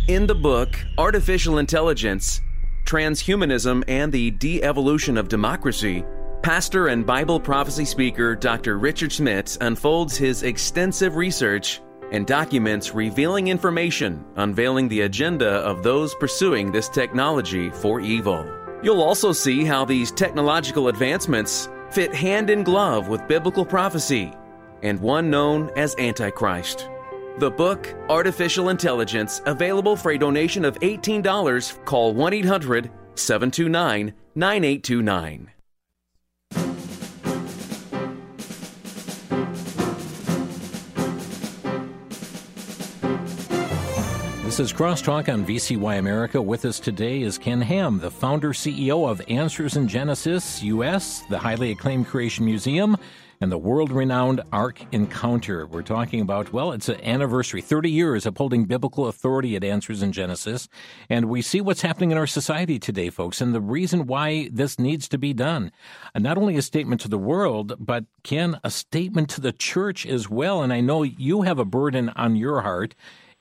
[0.08, 2.40] In the book Artificial Intelligence,
[2.86, 6.04] Transhumanism, and the De Evolution of Democracy,
[6.42, 8.78] pastor and Bible prophecy speaker Dr.
[8.78, 16.14] Richard Schmidt unfolds his extensive research and documents revealing information unveiling the agenda of those
[16.14, 18.57] pursuing this technology for evil.
[18.82, 24.32] You'll also see how these technological advancements fit hand in glove with biblical prophecy
[24.82, 26.88] and one known as Antichrist.
[27.38, 31.84] The book, Artificial Intelligence, available for a donation of $18.
[31.84, 35.50] Call 1 800 729 9829.
[44.58, 46.42] This is Crosstalk on VCY America.
[46.42, 51.38] With us today is Ken Ham, the founder CEO of Answers in Genesis US, the
[51.38, 52.96] highly acclaimed Creation Museum,
[53.40, 55.64] and the world renowned Ark Encounter.
[55.64, 60.10] We're talking about, well, it's an anniversary, 30 years upholding biblical authority at Answers in
[60.10, 60.68] Genesis.
[61.08, 64.76] And we see what's happening in our society today, folks, and the reason why this
[64.76, 65.70] needs to be done.
[66.16, 70.04] And not only a statement to the world, but, Ken, a statement to the church
[70.04, 70.62] as well.
[70.62, 72.96] And I know you have a burden on your heart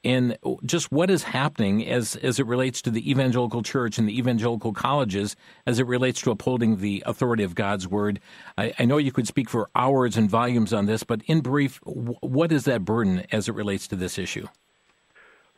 [0.08, 4.18] in just what is happening as as it relates to the evangelical church and the
[4.18, 8.22] evangelical colleges as it relates to upholding the authority of God's word.
[8.58, 11.82] I, I know you could speak for hours and volumes on this, but in brief,
[11.84, 14.48] what is that burden as it relates to this issue?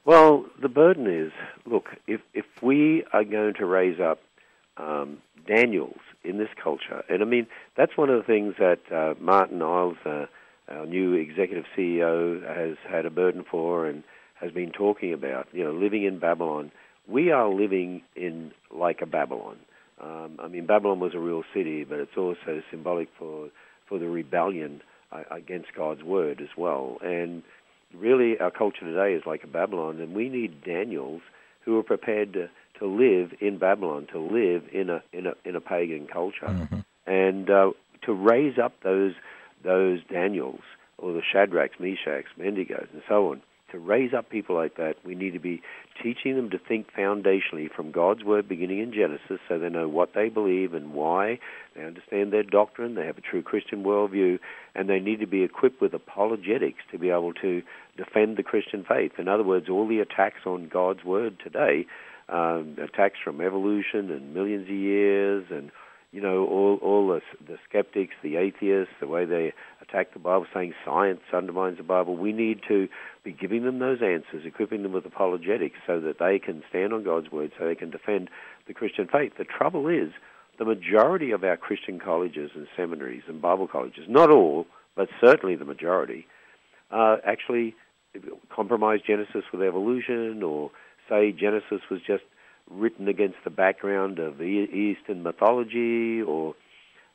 [0.03, 1.31] Well, the burden is
[1.67, 4.19] look, if if we are going to raise up
[4.77, 7.45] um, Daniels in this culture, and I mean
[7.77, 10.25] that's one of the things that uh, Martyn Iles, uh,
[10.69, 14.03] our new executive CEO, has had a burden for, and
[14.39, 16.71] has been talking about, you know, living in Babylon.
[17.07, 19.57] We are living in like a Babylon.
[20.01, 23.49] Um, I mean, Babylon was a real city, but it's also symbolic for
[23.87, 26.97] for the rebellion uh, against God's word as well.
[27.01, 27.43] And
[27.93, 31.21] really, our culture today is like a Babylon, and we need Daniels
[31.65, 32.49] who are prepared to,
[32.79, 36.79] to live in Babylon, to live in a in a in a pagan culture, mm-hmm.
[37.05, 37.71] and uh,
[38.03, 39.13] to raise up those
[39.63, 40.61] those Daniels
[40.97, 45.15] or the Shadrachs, Meshachs, Abednegos, and so on to raise up people like that, we
[45.15, 45.61] need to be
[46.01, 50.13] teaching them to think foundationally from God's Word beginning in Genesis so they know what
[50.13, 51.39] they believe and why.
[51.75, 54.39] They understand their doctrine, they have a true Christian worldview,
[54.75, 57.61] and they need to be equipped with apologetics to be able to
[57.97, 59.13] defend the Christian faith.
[59.17, 61.85] In other words, all the attacks on God's Word today,
[62.29, 65.71] um, attacks from evolution and millions of years and
[66.11, 70.47] you know, all all the, the skeptics, the atheists, the way they attack the Bible,
[70.53, 72.17] saying science undermines the Bible.
[72.17, 72.87] We need to
[73.23, 77.03] be giving them those answers, equipping them with apologetics, so that they can stand on
[77.03, 78.29] God's word, so they can defend
[78.67, 79.33] the Christian faith.
[79.37, 80.11] The trouble is,
[80.57, 85.55] the majority of our Christian colleges and seminaries and Bible colleges, not all, but certainly
[85.55, 86.27] the majority,
[86.91, 87.75] uh, actually
[88.53, 90.71] compromise Genesis with evolution, or
[91.07, 92.23] say Genesis was just
[92.69, 96.55] written against the background of Eastern mythology, or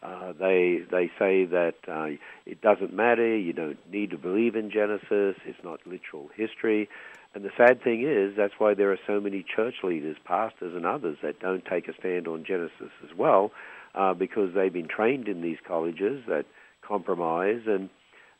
[0.02, 3.36] uh, they they say that uh, it doesn't matter.
[3.36, 5.36] You don't need to believe in Genesis.
[5.46, 6.88] It's not literal history.
[7.34, 10.86] And the sad thing is that's why there are so many church leaders, pastors, and
[10.86, 13.50] others that don't take a stand on Genesis as well,
[13.94, 16.46] uh, because they've been trained in these colleges that
[16.86, 17.88] compromise and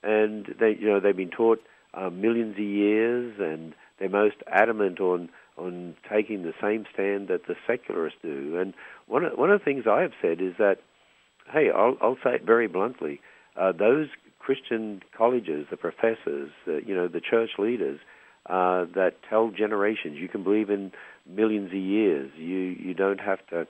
[0.02, 1.60] and they you know they've been taught
[1.94, 7.46] uh, millions of years and they're most adamant on on taking the same stand that
[7.46, 8.56] the secularists do.
[8.58, 8.74] And
[9.06, 10.78] one of, one of the things I have said is that,
[11.52, 13.20] hey, I'll, I'll say it very bluntly,
[13.56, 18.00] uh, those Christian colleges, the professors, uh, you know, the church leaders
[18.46, 20.92] uh, that tell generations you can believe in
[21.26, 23.66] millions of years, you you don't have to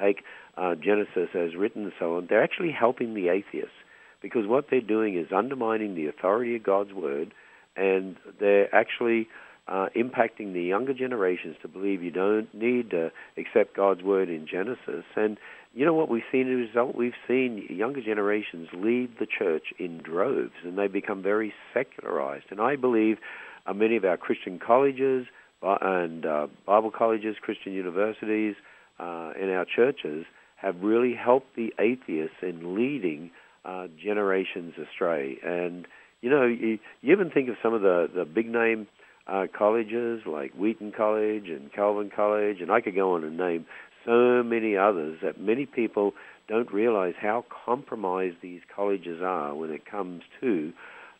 [0.00, 0.22] take
[0.56, 2.26] uh, Genesis as written and so on.
[2.28, 3.74] They're actually helping the atheists
[4.22, 7.34] because what they're doing is undermining the authority of God's word,
[7.76, 9.28] and they're actually
[9.66, 14.46] uh, impacting the younger generations to believe you don't need to accept God's word in
[14.46, 15.04] Genesis.
[15.16, 15.38] And
[15.72, 16.94] you know what we've seen as a result?
[16.94, 22.46] We've seen younger generations leave the church in droves and they become very secularized.
[22.50, 23.18] And I believe
[23.66, 25.26] uh, many of our Christian colleges
[25.62, 28.54] and uh, Bible colleges, Christian universities,
[29.00, 33.30] uh, and our churches have really helped the atheists in leading
[33.64, 35.38] uh, generations astray.
[35.44, 35.86] And
[36.20, 38.86] you know, you, you even think of some of the the big name
[39.26, 43.66] uh, colleges like Wheaton College and Calvin College, and I could go on and name
[44.04, 46.12] so many others that many people
[46.48, 50.72] don't realize how compromised these colleges are when it comes to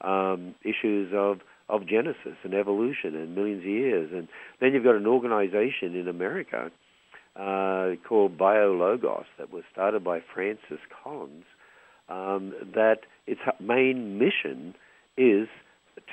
[0.03, 4.11] um, issues of of Genesis and evolution and millions of years.
[4.13, 4.29] And
[4.61, 6.71] then you've got an organization in America
[7.37, 11.45] uh, called BioLogos that was started by Francis Collins.
[12.07, 14.75] Um, that its main mission
[15.17, 15.49] is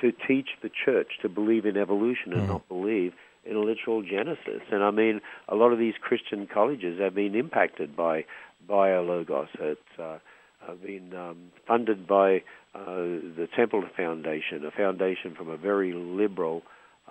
[0.00, 2.48] to teach the church to believe in evolution and mm.
[2.48, 3.12] not believe
[3.44, 4.62] in a literal Genesis.
[4.70, 8.24] And I mean, a lot of these Christian colleges have been impacted by
[8.68, 9.48] BioLogos.
[9.58, 10.18] It's uh,
[10.84, 12.42] been um, funded by
[12.74, 16.62] uh, the Templeton Foundation, a foundation from a very liberal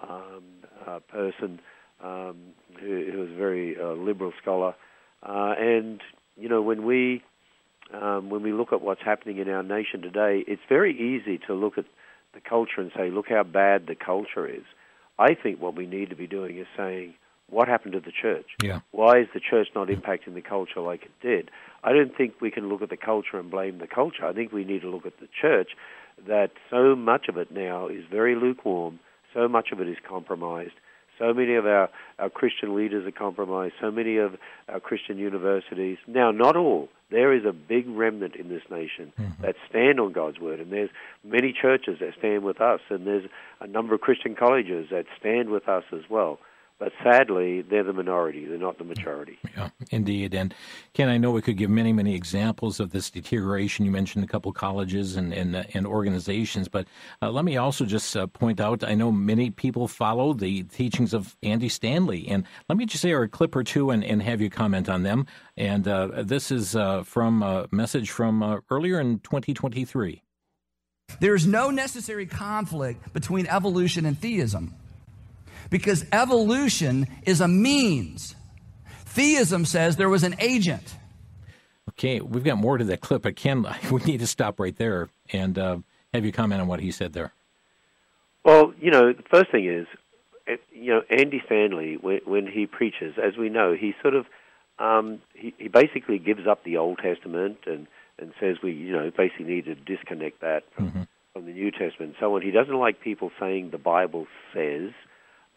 [0.01, 0.43] um,
[0.87, 1.59] uh, person
[2.03, 2.37] um,
[2.79, 4.73] who, who is a very uh, liberal scholar.
[5.21, 6.01] Uh, and
[6.37, 7.23] you know, when we
[7.93, 11.53] um, when we look at what's happening in our nation today, it's very easy to
[11.53, 11.85] look at
[12.33, 14.63] the culture and say, look how bad the culture is.
[15.19, 17.13] I think what we need to be doing is saying,
[17.49, 18.45] what happened to the church?
[18.63, 18.79] Yeah.
[18.91, 21.51] Why is the church not impacting the culture like it did?
[21.83, 24.25] I don't think we can look at the culture and blame the culture.
[24.25, 25.71] I think we need to look at the church
[26.27, 28.99] that so much of it now is very lukewarm,
[29.33, 30.73] so much of it is compromised.
[31.21, 35.99] So many of our, our Christian leaders are compromised, so many of our Christian universities.
[36.07, 36.89] Now, not all.
[37.11, 39.43] There is a big remnant in this nation mm-hmm.
[39.43, 40.89] that stand on God's word, and there's
[41.23, 43.25] many churches that stand with us, and there's
[43.59, 46.39] a number of Christian colleges that stand with us as well.
[46.81, 48.43] But sadly, they're the minority.
[48.47, 49.37] They're not the majority.
[49.55, 50.33] Yeah, indeed.
[50.33, 50.51] And
[50.95, 53.85] Ken, I know we could give many, many examples of this deterioration.
[53.85, 56.87] You mentioned a couple colleges and and, uh, and organizations, but
[57.21, 58.83] uh, let me also just uh, point out.
[58.83, 63.11] I know many people follow the teachings of Andy Stanley, and let me just say
[63.11, 65.27] a clip or two and, and have you comment on them.
[65.55, 70.23] And uh, this is uh, from a message from uh, earlier in 2023.
[71.19, 74.73] There is no necessary conflict between evolution and theism
[75.71, 78.35] because evolution is a means.
[79.05, 80.95] Theism says there was an agent.
[81.89, 85.09] Okay, we've got more to that clip, but Ken, we need to stop right there
[85.33, 85.77] and uh,
[86.13, 87.33] have you comment on what he said there.
[88.45, 89.87] Well, you know, the first thing is,
[90.47, 94.25] eh, you know, Andy Stanley, when, when he preaches, as we know, he sort of,
[94.79, 99.11] um, he, he basically gives up the Old Testament and, and says we, you know,
[99.15, 101.01] basically need to disconnect that from, mm-hmm.
[101.33, 102.41] from the New Testament and so on.
[102.41, 104.91] He doesn't like people saying the Bible says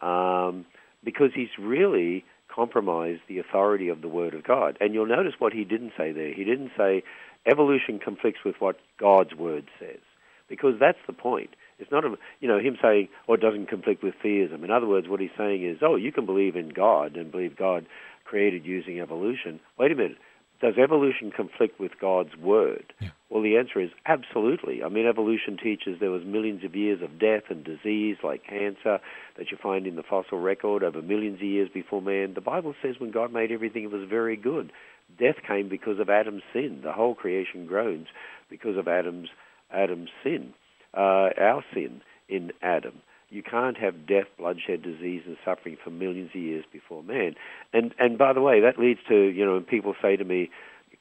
[0.05, 0.65] um,
[1.03, 4.77] because he's really compromised the authority of the Word of God.
[4.79, 6.33] And you'll notice what he didn't say there.
[6.33, 7.03] He didn't say
[7.45, 9.99] evolution conflicts with what God's Word says,
[10.47, 11.51] because that's the point.
[11.77, 14.63] It's not, a, you know, him saying, or oh, it doesn't conflict with theism.
[14.63, 17.57] In other words, what he's saying is, oh, you can believe in God and believe
[17.57, 17.85] God
[18.23, 19.59] created using evolution.
[19.77, 20.17] Wait a minute
[20.61, 22.93] does evolution conflict with God's word?
[22.99, 23.09] Yeah.
[23.29, 24.83] Well, the answer is absolutely.
[24.83, 28.99] I mean, evolution teaches there was millions of years of death and disease, like cancer,
[29.37, 32.35] that you find in the fossil record over millions of years before man.
[32.35, 34.71] The Bible says when God made everything, it was very good.
[35.19, 36.81] Death came because of Adam's sin.
[36.83, 38.07] The whole creation groans
[38.49, 39.29] because of Adam's
[39.73, 40.53] Adam's sin,
[40.93, 43.01] uh, our sin in Adam.
[43.29, 47.35] You can't have death, bloodshed, disease, and suffering for millions of years before man.
[47.73, 50.51] And and by the way, that leads to you know people say to me,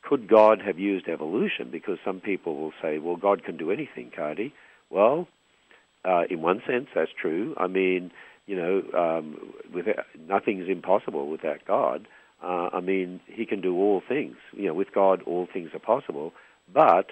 [0.08, 1.70] could God have used evolution?
[1.70, 4.52] Because some people will say, well, God can do anything, Cardy.
[4.90, 5.28] Well,
[6.04, 7.54] uh, in one sense, that's true.
[7.56, 8.10] I mean,
[8.46, 12.06] you know, um, without, nothing's impossible without God.
[12.42, 14.36] Uh, I mean, He can do all things.
[14.52, 16.32] You know, with God, all things are possible.
[16.72, 17.06] But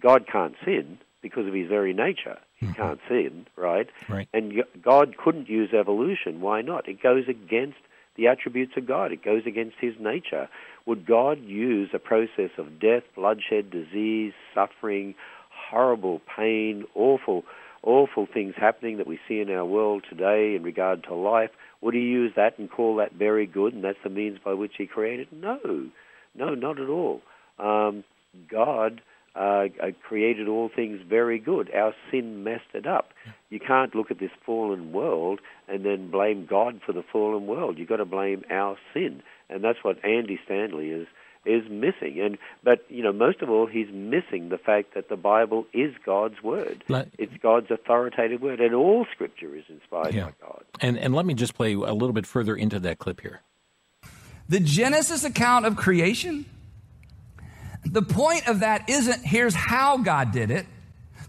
[0.00, 2.38] God can't sin because of His very nature.
[2.56, 2.74] He mm-hmm.
[2.80, 3.88] can't sin, right?
[4.08, 4.28] Right.
[4.32, 6.40] And God couldn't use evolution.
[6.40, 6.88] Why not?
[6.88, 7.78] It goes against
[8.16, 9.12] the attributes of God.
[9.12, 10.48] It goes against His nature.
[10.86, 15.14] Would God use a process of death, bloodshed, disease, suffering,
[15.50, 17.44] horrible pain, awful,
[17.82, 21.50] awful things happening that we see in our world today in regard to life?
[21.80, 24.72] Would He use that and call that very good, and that's the means by which
[24.78, 25.28] He created?
[25.32, 25.58] No,
[26.34, 27.22] no, not at all.
[27.58, 28.04] Um,
[28.50, 29.02] God
[29.34, 31.70] uh, uh, created all things very good.
[31.74, 33.12] Our sin messed it up.
[33.48, 37.78] You can't look at this fallen world and then blame God for the fallen world.
[37.78, 41.06] You've got to blame our sin, and that's what Andy Stanley is
[41.44, 42.20] is missing.
[42.20, 45.94] And but you know, most of all, he's missing the fact that the Bible is
[46.04, 46.84] God's word.
[46.88, 50.26] Let, it's God's authoritative word, and all Scripture is inspired yeah.
[50.26, 50.64] by God.
[50.80, 53.40] And and let me just play a little bit further into that clip here.
[54.48, 56.44] The Genesis account of creation
[57.84, 60.66] the point of that isn't here's how God did it.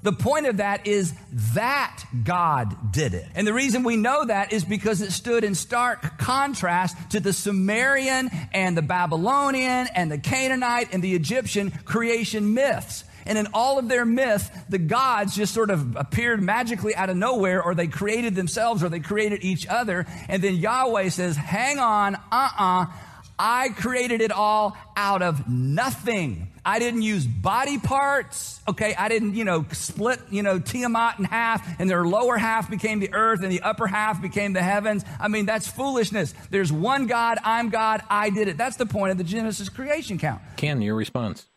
[0.04, 1.14] The point of that is
[1.54, 3.26] that God did it.
[3.36, 7.32] And the reason we know that is because it stood in stark contrast to the
[7.32, 13.06] Sumerian and the Babylonian and the Canaanite and the Egyptian creation myths.
[13.26, 17.16] And in all of their myth, the gods just sort of appeared magically out of
[17.16, 20.06] nowhere, or they created themselves, or they created each other.
[20.28, 22.86] And then Yahweh says, Hang on, uh uh-uh, uh
[23.38, 26.48] I created it all out of nothing.
[26.66, 28.62] I didn't use body parts.
[28.68, 28.96] Okay.
[28.96, 33.00] I didn't, you know, split, you know, Tiamat in half and their lower half became
[33.00, 35.04] the earth and the upper half became the heavens.
[35.20, 36.34] I mean, that's foolishness.
[36.50, 37.38] There's one God.
[37.44, 38.02] I'm God.
[38.10, 38.58] I did it.
[38.58, 40.42] That's the point of the Genesis creation count.
[40.56, 41.48] Ken, your response?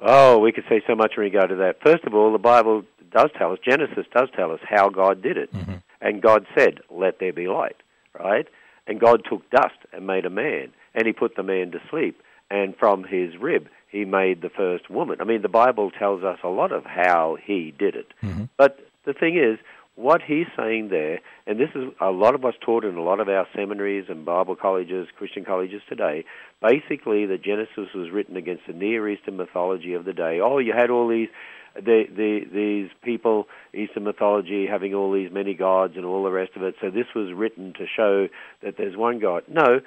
[0.00, 1.76] oh, we could say so much in regard to that.
[1.82, 5.38] First of all, the Bible does tell us, Genesis does tell us how God did
[5.38, 5.52] it.
[5.52, 5.76] Mm-hmm.
[6.00, 7.76] And God said, let there be light,
[8.18, 8.46] right?
[8.86, 12.20] And God took dust and made a man, and he put the man to sleep.
[12.50, 15.20] and from his rib he made the first woman.
[15.20, 18.08] I mean, the Bible tells us a lot of how he did it.
[18.22, 18.44] Mm-hmm.
[18.56, 19.58] But the thing is,
[19.94, 23.20] what he's saying there, and this is a lot of what's taught in a lot
[23.20, 26.24] of our seminaries and Bible colleges, Christian colleges today,
[26.60, 30.40] basically the Genesis was written against the Near Eastern mythology of the day.
[30.42, 31.28] Oh, you had all these
[31.74, 36.52] the, the, these people, Eastern mythology, having all these many gods and all the rest
[36.56, 36.74] of it.
[36.80, 38.28] So this was written to show
[38.62, 39.44] that there's one God.
[39.48, 39.80] No,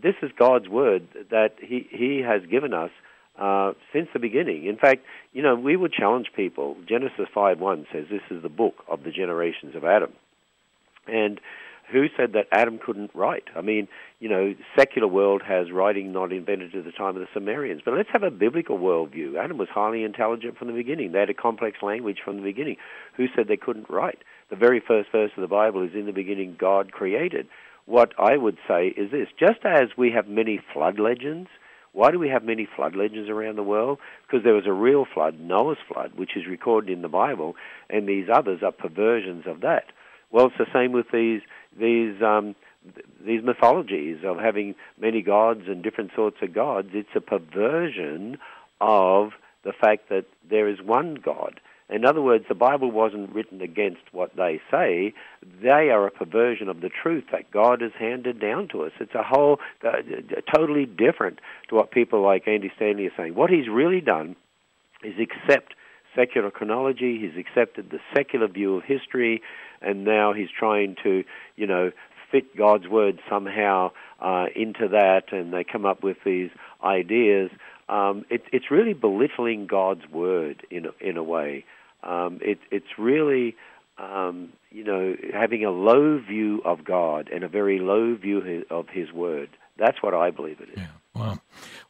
[0.00, 2.90] this is God's word that He He has given us
[3.38, 4.66] uh, since the beginning.
[4.66, 6.76] In fact, you know, we would challenge people.
[6.88, 10.12] Genesis 5:1 says this is the book of the generations of Adam,
[11.06, 11.40] and
[11.92, 13.44] who said that Adam couldn't write?
[13.54, 17.28] I mean, you know, secular world has writing not invented at the time of the
[17.32, 19.36] Sumerians, but let's have a biblical worldview.
[19.42, 21.12] Adam was highly intelligent from the beginning.
[21.12, 22.76] They had a complex language from the beginning.
[23.16, 24.18] Who said they couldn't write?
[24.50, 27.46] The very first verse of the Bible is in the beginning God created.
[27.84, 31.48] What I would say is this: just as we have many flood legends
[31.96, 34.00] why do we have many flood legends around the world?
[34.26, 37.56] Because there was a real flood, Noah's flood, which is recorded in the Bible,
[37.88, 39.84] and these others are perversions of that.
[40.30, 41.40] Well, it's the same with these
[41.78, 42.54] these um,
[43.24, 46.88] these mythologies of having many gods and different sorts of gods.
[46.92, 48.38] It's a perversion
[48.80, 49.30] of
[49.64, 51.60] the fact that there is one God.
[51.88, 55.14] In other words, the Bible wasn't written against what they say.
[55.62, 58.92] They are a perversion of the truth that God has handed down to us.
[58.98, 60.02] It's a whole, uh,
[60.52, 63.36] totally different to what people like Andy Stanley are saying.
[63.36, 64.34] What he's really done
[65.04, 65.74] is accept
[66.16, 67.18] secular chronology.
[67.20, 69.42] He's accepted the secular view of history,
[69.82, 71.24] and now he's trying to,
[71.56, 71.92] you know,
[72.30, 76.50] fit God's word somehow uh, into that, and they come up with these
[76.82, 77.50] ideas.
[77.88, 81.64] Um, it, it's really belittling God's word in a, in a way.
[82.02, 83.56] Um, it, it's really,
[83.98, 88.88] um, you know, having a low view of God and a very low view of
[88.88, 89.50] His Word.
[89.78, 90.78] That's what I believe it is.
[90.78, 90.86] Yeah.
[91.16, 91.38] Wow.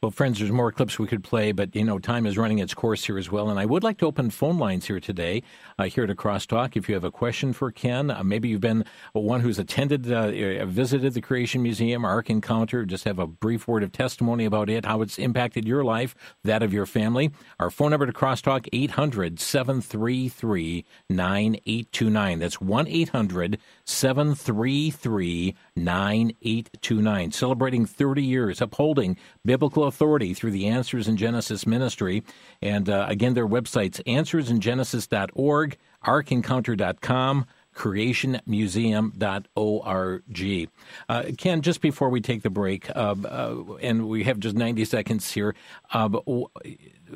[0.01, 2.75] Well, friends, there's more clips we could play, but you know, time is running its
[2.75, 3.51] course here as well.
[3.51, 5.43] And I would like to open phone lines here today,
[5.81, 6.77] uh, here at Crosstalk.
[6.77, 10.29] If you have a question for Ken, uh, maybe you've been one who's attended, uh,
[10.63, 14.71] uh, visited the Creation Museum, Ark Encounter, just have a brief word of testimony about
[14.71, 16.15] it, how it's impacted your life,
[16.45, 17.33] that of your family.
[17.59, 22.39] Our phone number to Crosstalk, 800 733 9829.
[22.39, 27.33] That's 1 800 733 9829.
[27.33, 32.25] Celebrating 30 years, upholding biblical authority through the Answers in Genesis ministry.
[32.63, 37.47] And uh, again, their websites answersingenesis.org, arkencounter.com,
[37.77, 40.71] creationmuseum.org.
[41.09, 44.85] Uh, Ken, just before we take the break, uh, uh, and we have just 90
[44.87, 45.55] seconds here,
[45.93, 46.09] uh,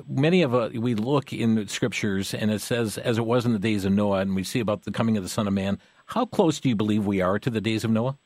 [0.06, 3.54] many of us, we look in the scriptures and it says, as it was in
[3.54, 5.78] the days of Noah, and we see about the coming of the Son of Man.
[6.06, 8.18] How close do you believe we are to the days of Noah?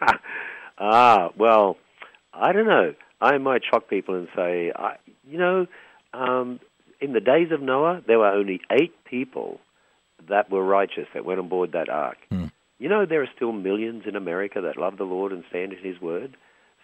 [0.78, 1.76] ah, well,
[2.32, 2.94] I don't know.
[3.20, 4.96] I might shock people and say, I,
[5.28, 5.66] you know,
[6.12, 6.60] um,
[7.00, 9.60] in the days of Noah, there were only eight people
[10.28, 12.18] that were righteous that went on board that ark.
[12.30, 12.46] Hmm.
[12.78, 15.82] You know, there are still millions in America that love the Lord and stand in
[15.82, 16.36] His word.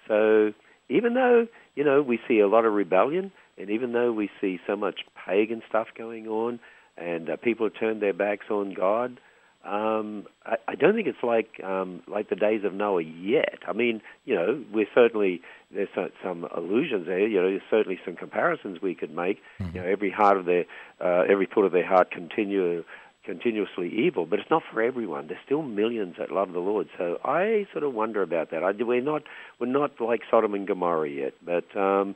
[0.08, 0.52] So
[0.88, 4.58] even though, you know, we see a lot of rebellion, and even though we see
[4.66, 6.58] so much pagan stuff going on,
[6.96, 9.20] and uh, people have turned their backs on God,
[9.64, 13.60] um, I, I don't think it's like um, like the days of Noah yet.
[13.66, 15.40] I mean, you know, we're certainly
[15.72, 17.26] there's some, some allusions there.
[17.26, 19.40] You know, there's certainly some comparisons we could make.
[19.58, 19.76] Mm-hmm.
[19.76, 20.64] You know, every heart of their
[21.00, 22.84] uh, every thought of their heart continue
[23.24, 25.28] continuously evil, but it's not for everyone.
[25.28, 26.88] There's still millions that love the Lord.
[26.98, 28.62] So I sort of wonder about that.
[28.62, 29.22] I, we're not
[29.58, 32.14] we're not like Sodom and Gomorrah yet, but um,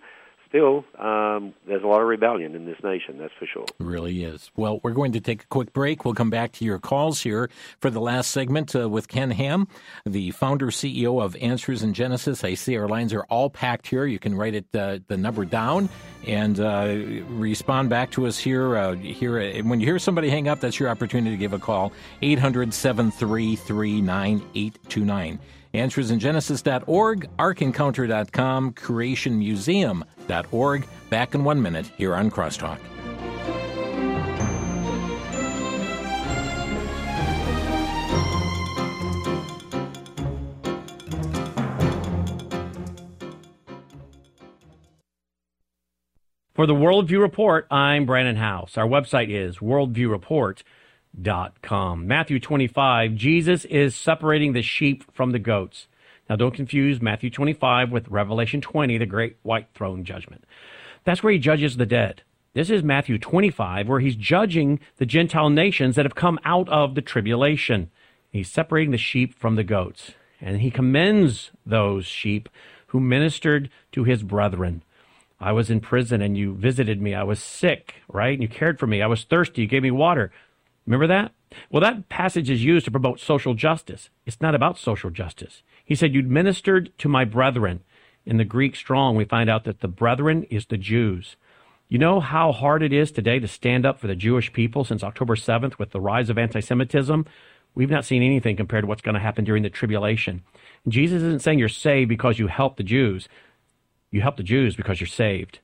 [0.48, 3.66] still, um, there's a lot of rebellion in this nation, that's for sure.
[3.78, 4.50] Really is.
[4.56, 6.04] Well, we're going to take a quick break.
[6.04, 9.68] We'll come back to your calls here for the last segment uh, with Ken Ham,
[10.06, 12.44] the founder CEO of Answers in Genesis.
[12.44, 14.06] I see our lines are all packed here.
[14.06, 15.88] You can write it uh, the number down
[16.26, 16.96] and uh,
[17.28, 18.76] respond back to us here.
[18.76, 21.58] Uh, here, uh, when you hear somebody hang up, that's your opportunity to give a
[21.58, 21.92] call.
[22.22, 25.38] 800 733 9829
[25.74, 30.88] answersingenesis.org, arkencounter.com, creationmuseum.org.
[31.10, 32.78] Back in one minute here on Crosstalk.
[46.54, 48.76] For the Worldview Report, I'm Brandon House.
[48.76, 50.64] Our website is worldviewreport.com
[51.62, 52.06] com.
[52.06, 55.86] Matthew 25, Jesus is separating the sheep from the goats.
[56.28, 60.44] Now, don't confuse Matthew 25 with Revelation 20, the great white throne judgment.
[61.04, 62.22] That's where he judges the dead.
[62.54, 66.94] This is Matthew 25, where he's judging the Gentile nations that have come out of
[66.94, 67.90] the tribulation.
[68.30, 70.12] He's separating the sheep from the goats.
[70.40, 72.48] And he commends those sheep
[72.88, 74.82] who ministered to his brethren.
[75.40, 77.14] I was in prison and you visited me.
[77.14, 78.32] I was sick, right?
[78.32, 79.02] And you cared for me.
[79.02, 79.62] I was thirsty.
[79.62, 80.32] You gave me water.
[80.88, 81.32] Remember that?
[81.70, 84.08] Well, that passage is used to promote social justice.
[84.24, 85.62] It's not about social justice.
[85.84, 87.80] He said, You ministered to my brethren.
[88.24, 91.36] In the Greek strong, we find out that the brethren is the Jews.
[91.90, 95.04] You know how hard it is today to stand up for the Jewish people since
[95.04, 97.26] October 7th with the rise of anti Semitism?
[97.74, 100.42] We've not seen anything compared to what's going to happen during the tribulation.
[100.88, 103.28] Jesus isn't saying you're saved because you help the Jews.
[104.10, 105.58] You help the Jews because you're saved.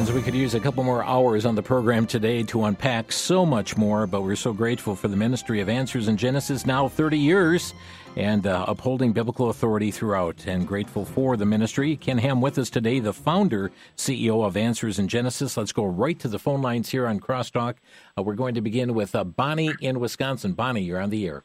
[0.00, 3.44] Friends, we could use a couple more hours on the program today to unpack so
[3.44, 7.18] much more, but we're so grateful for the ministry of Answers in Genesis, now 30
[7.18, 7.74] years,
[8.16, 11.96] and uh, upholding biblical authority throughout, and grateful for the ministry.
[11.96, 15.58] Ken Ham with us today, the founder, CEO of Answers in Genesis.
[15.58, 17.74] Let's go right to the phone lines here on Crosstalk.
[18.16, 20.54] Uh, we're going to begin with uh, Bonnie in Wisconsin.
[20.54, 21.44] Bonnie, you're on the air.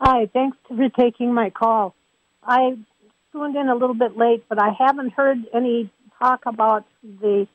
[0.00, 1.94] Hi, thanks for taking my call.
[2.42, 2.78] I
[3.30, 7.46] tuned in a little bit late, but I haven't heard any talk about the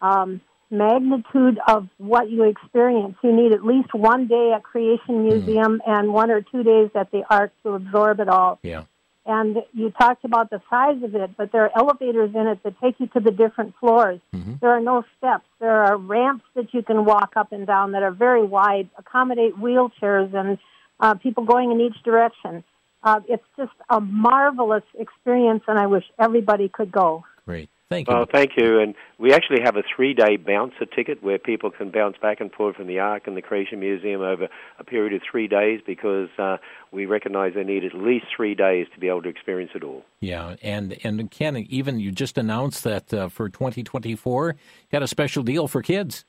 [0.00, 0.40] um,
[0.70, 3.16] magnitude of what you experience.
[3.22, 5.90] You need at least one day at Creation Museum mm-hmm.
[5.90, 8.58] and one or two days at the Ark to absorb it all.
[8.62, 8.84] Yeah.
[9.26, 12.80] And you talked about the size of it, but there are elevators in it that
[12.80, 14.20] take you to the different floors.
[14.34, 14.54] Mm-hmm.
[14.60, 15.44] There are no steps.
[15.60, 19.56] There are ramps that you can walk up and down that are very wide, accommodate
[19.56, 20.58] wheelchairs and
[21.00, 22.64] uh, people going in each direction.
[23.02, 27.24] Uh, it's just a marvelous experience, and I wish everybody could go.
[27.46, 27.68] Great.
[27.90, 28.14] Thank you.
[28.14, 28.78] Well, thank you.
[28.78, 32.76] And we actually have a three-day bouncer ticket where people can bounce back and forth
[32.76, 36.58] from the Ark and the Creation Museum over a period of three days because uh,
[36.92, 40.04] we recognize they need at least three days to be able to experience it all.
[40.20, 44.56] Yeah, and and Ken, even you just announced that uh, for 2024, you
[44.92, 46.24] got a special deal for kids.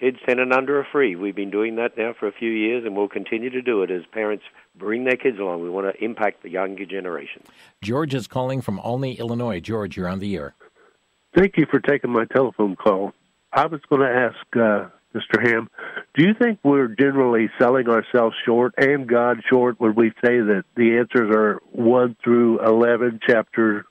[0.00, 1.14] Kids 10 and under are free.
[1.14, 3.90] We've been doing that now for a few years, and we'll continue to do it
[3.90, 4.44] as parents
[4.74, 5.62] bring their kids along.
[5.62, 7.42] We want to impact the younger generation.
[7.82, 9.60] George is calling from Olney, Illinois.
[9.60, 10.54] George, you're on the air.
[11.34, 13.12] Thank you for taking my telephone call.
[13.52, 15.44] I was going to ask uh, Mr.
[15.44, 15.68] Ham,
[16.14, 20.64] do you think we're generally selling ourselves short and God short when we say that
[20.76, 23.86] the answers are 1 through 11 chapter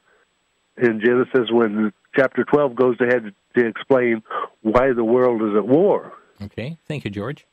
[0.78, 4.24] in Genesis when chapter 12 goes ahead to explain
[4.62, 6.14] why the world is at war?
[6.42, 6.78] Okay.
[6.88, 7.46] Thank you, George.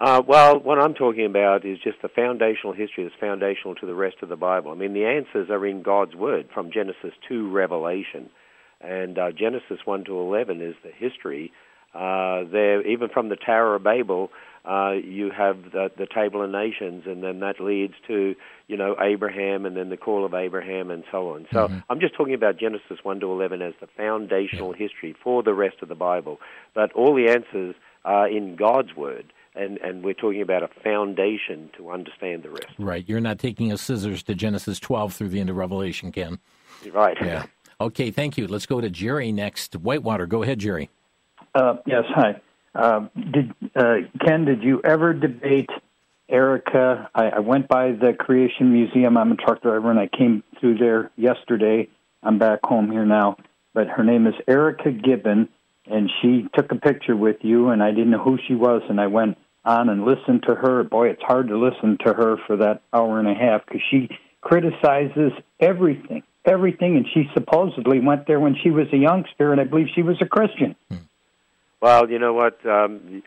[0.00, 3.94] Uh, well, what I'm talking about is just the foundational history that's foundational to the
[3.94, 4.72] rest of the Bible.
[4.72, 8.28] I mean, the answers are in God's Word from Genesis to Revelation.
[8.82, 11.52] And uh, Genesis 1 to 11 is the history.
[11.94, 14.30] Uh, there, even from the Tower of Babel,
[14.64, 18.34] uh, you have the, the Table of Nations, and then that leads to,
[18.68, 21.46] you know, Abraham, and then the call of Abraham, and so on.
[21.52, 21.78] So mm-hmm.
[21.90, 24.86] I'm just talking about Genesis 1 to 11 as the foundational yeah.
[24.88, 26.38] history for the rest of the Bible.
[26.74, 27.74] But all the answers
[28.04, 32.72] are in God's Word and and we're talking about a foundation to understand the rest.
[32.78, 33.04] Right.
[33.06, 36.38] You're not taking a scissors to Genesis 12 through the end of Revelation, Ken.
[36.92, 37.16] Right.
[37.20, 37.46] Yeah.
[37.82, 38.46] Okay, thank you.
[38.46, 39.74] Let's go to Jerry next.
[39.74, 40.26] Whitewater.
[40.26, 40.88] Go ahead, Jerry.
[41.52, 42.40] Uh, yes, hi.
[42.76, 44.44] Uh, did uh, Ken?
[44.44, 45.68] Did you ever debate
[46.28, 47.10] Erica?
[47.12, 49.16] I, I went by the Creation Museum.
[49.16, 51.88] I'm a truck driver, and I came through there yesterday.
[52.22, 53.36] I'm back home here now,
[53.74, 55.48] but her name is Erica Gibbon,
[55.86, 59.00] and she took a picture with you, and I didn't know who she was, and
[59.00, 60.84] I went on and listened to her.
[60.84, 64.08] Boy, it's hard to listen to her for that hour and a half because she
[64.40, 69.64] criticizes everything everything, and she supposedly went there when she was a youngster, and I
[69.64, 70.76] believe she was a Christian.
[71.80, 72.64] Well, you know what?
[72.64, 73.22] Um,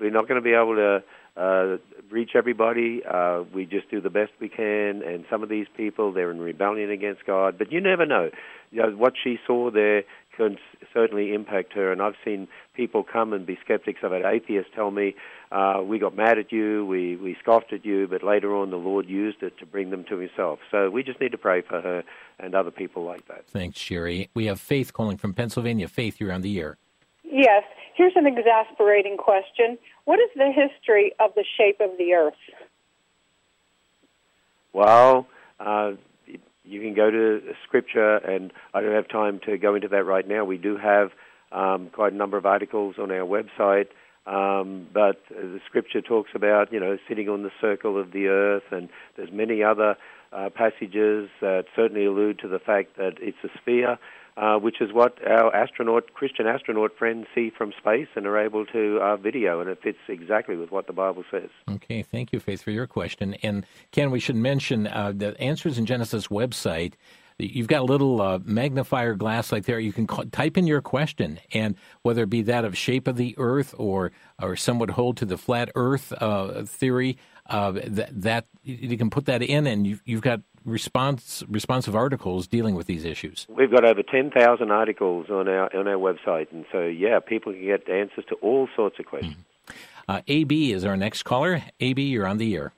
[0.00, 1.02] we're not going to be able to
[1.36, 1.76] uh,
[2.10, 3.02] reach everybody.
[3.04, 6.40] Uh, we just do the best we can, and some of these people they're in
[6.40, 7.58] rebellion against God.
[7.58, 8.30] But you never know.
[8.70, 10.04] You know what she saw there
[10.38, 10.56] can
[10.94, 11.92] certainly impact her.
[11.92, 14.24] And I've seen people come and be skeptics of it.
[14.24, 15.14] Atheists tell me,
[15.52, 18.76] uh, we got mad at you, we, we scoffed at you, but later on the
[18.76, 20.60] Lord used it to bring them to Himself.
[20.70, 22.04] So we just need to pray for her
[22.38, 23.46] and other people like that.
[23.48, 24.30] Thanks, Sherry.
[24.32, 25.88] We have Faith calling from Pennsylvania.
[25.88, 26.78] Faith, you're on the air.
[27.24, 27.64] Yes.
[27.94, 32.34] Here's an exasperating question What is the history of the shape of the earth?
[34.72, 35.26] Well,
[35.58, 35.92] uh,
[36.68, 40.26] you can go to Scripture, and I don't have time to go into that right
[40.26, 40.44] now.
[40.44, 41.10] We do have
[41.50, 43.88] um, quite a number of articles on our website,
[44.26, 48.70] um, but the Scripture talks about you know sitting on the circle of the earth,
[48.70, 49.96] and there's many other
[50.32, 53.98] uh, passages that certainly allude to the fact that it's a sphere
[54.38, 58.64] uh, which is what our astronaut, Christian astronaut friends see from space and are able
[58.66, 61.48] to uh, video, and it fits exactly with what the Bible says.
[61.68, 63.34] Okay, thank you, Faith, for your question.
[63.42, 66.92] And Ken, we should mention uh, the Answers in Genesis website.
[67.40, 69.78] You've got a little uh, magnifier glass like there.
[69.78, 73.16] You can call, type in your question, and whether it be that of shape of
[73.16, 77.16] the Earth or or some would hold to the flat Earth uh, theory,
[77.48, 82.46] uh, that, that you can put that in, and you've, you've got response responsive articles
[82.46, 83.46] dealing with these issues.
[83.48, 87.52] We've got over ten thousand articles on our on our website, and so yeah, people
[87.52, 89.34] can get answers to all sorts of questions.
[89.34, 89.74] Mm-hmm.
[90.08, 91.62] Uh, AB is our next caller.
[91.80, 92.72] AB, you're on the air.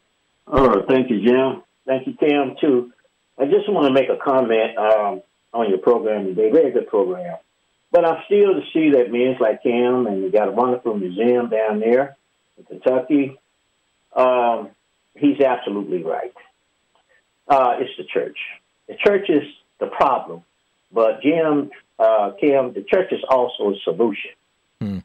[0.48, 1.62] Oh, thank you, Jim.
[1.86, 2.56] Thank you, Tim.
[2.60, 2.92] Too.
[3.38, 5.22] I just want to make a comment um,
[5.52, 6.50] on your program today.
[6.50, 7.36] Very good program.
[7.92, 11.48] But I'm still to see that men's like him, and you got a wonderful museum
[11.48, 12.16] down there
[12.58, 13.38] in Kentucky.
[14.14, 14.70] Um,
[15.16, 16.34] he's absolutely right.
[17.48, 18.38] Uh, it's the church.
[18.88, 19.42] The church is
[19.78, 20.42] the problem,
[20.92, 24.32] but Jim, uh, Kim, the church is also a solution.
[24.80, 24.98] Hmm.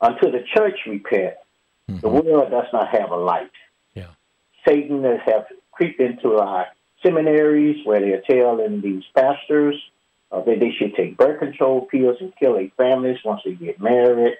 [0.00, 1.34] Until the church repent,
[1.90, 2.00] mm-hmm.
[2.00, 3.50] the world does not have a light.
[3.94, 4.08] Yeah.
[4.66, 6.66] Satan has have creeped into our
[7.02, 9.76] seminaries where they're telling these pastors
[10.30, 13.80] uh, that they should take birth control pills and kill their families once they get
[13.80, 14.36] married.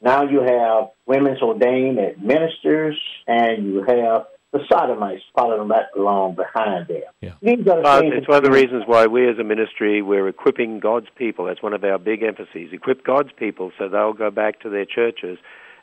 [0.00, 6.36] Now you have women's ordained as ministers, and you have the sodomites following that along
[6.36, 7.02] behind them.
[7.20, 7.32] Yeah.
[7.42, 10.78] These are well, it's one of the reasons why we as a ministry, we're equipping
[10.78, 11.46] God's people.
[11.46, 12.72] That's one of our big emphases.
[12.72, 15.38] Equip God's people so they'll go back to their churches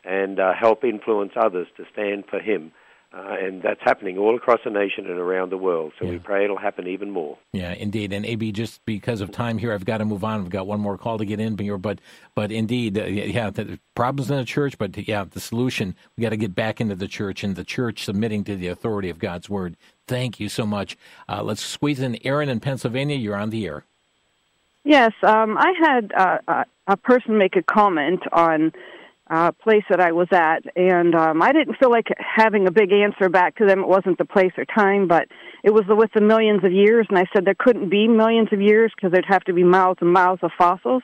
[0.06, 2.72] and uh, help influence others to stand for Him.
[3.14, 5.92] Uh, and that's happening all across the nation and around the world.
[6.00, 6.12] So yeah.
[6.12, 7.38] we pray it'll happen even more.
[7.52, 8.14] Yeah, indeed.
[8.14, 10.40] And AB, just because of time here, I've got to move on.
[10.40, 12.00] I've got one more call to get in here, but
[12.36, 16.30] but indeed, uh, yeah, the problems in the church, but yeah, the solution we got
[16.30, 19.50] to get back into the church and the church submitting to the authority of God's
[19.50, 19.76] word.
[20.08, 20.98] Thank you so much.
[21.28, 23.18] Uh, let's squeeze in Aaron in Pennsylvania.
[23.18, 23.84] You're on the air.
[24.86, 28.72] Yes, um, I had uh, a person make a comment on
[29.32, 32.92] uh, place that I was at, and um, I didn't feel like having a big
[32.92, 33.80] answer back to them.
[33.80, 35.30] It wasn't the place or time, but
[35.64, 38.50] it was the, with the millions of years, and I said there couldn't be millions
[38.52, 41.02] of years because there'd have to be miles and miles of fossils.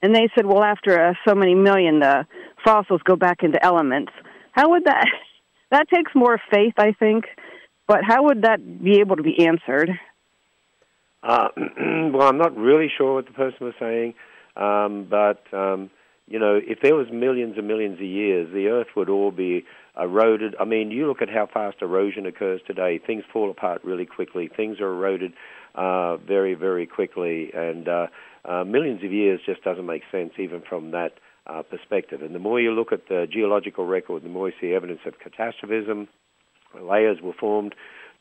[0.00, 2.26] And they said, well, after uh, so many million, the
[2.64, 4.12] fossils go back into elements.
[4.52, 5.06] How would that?
[5.70, 7.26] That takes more faith, I think.
[7.86, 9.90] But how would that be able to be answered?
[11.22, 11.48] Uh,
[12.10, 14.14] well, I'm not really sure what the person was saying,
[14.56, 15.90] um, but um,
[16.28, 19.64] you know, if there was millions and millions of years, the Earth would all be
[19.98, 20.54] eroded.
[20.60, 22.98] I mean, you look at how fast erosion occurs today.
[22.98, 24.48] Things fall apart really quickly.
[24.54, 25.32] Things are eroded
[25.74, 28.06] uh, very, very quickly, and uh,
[28.44, 31.14] uh, millions of years just doesn't make sense, even from that
[31.46, 32.20] uh, perspective.
[32.20, 35.18] And the more you look at the geological record, the more you see evidence of
[35.18, 36.08] catastrophism.
[36.78, 37.74] Layers were formed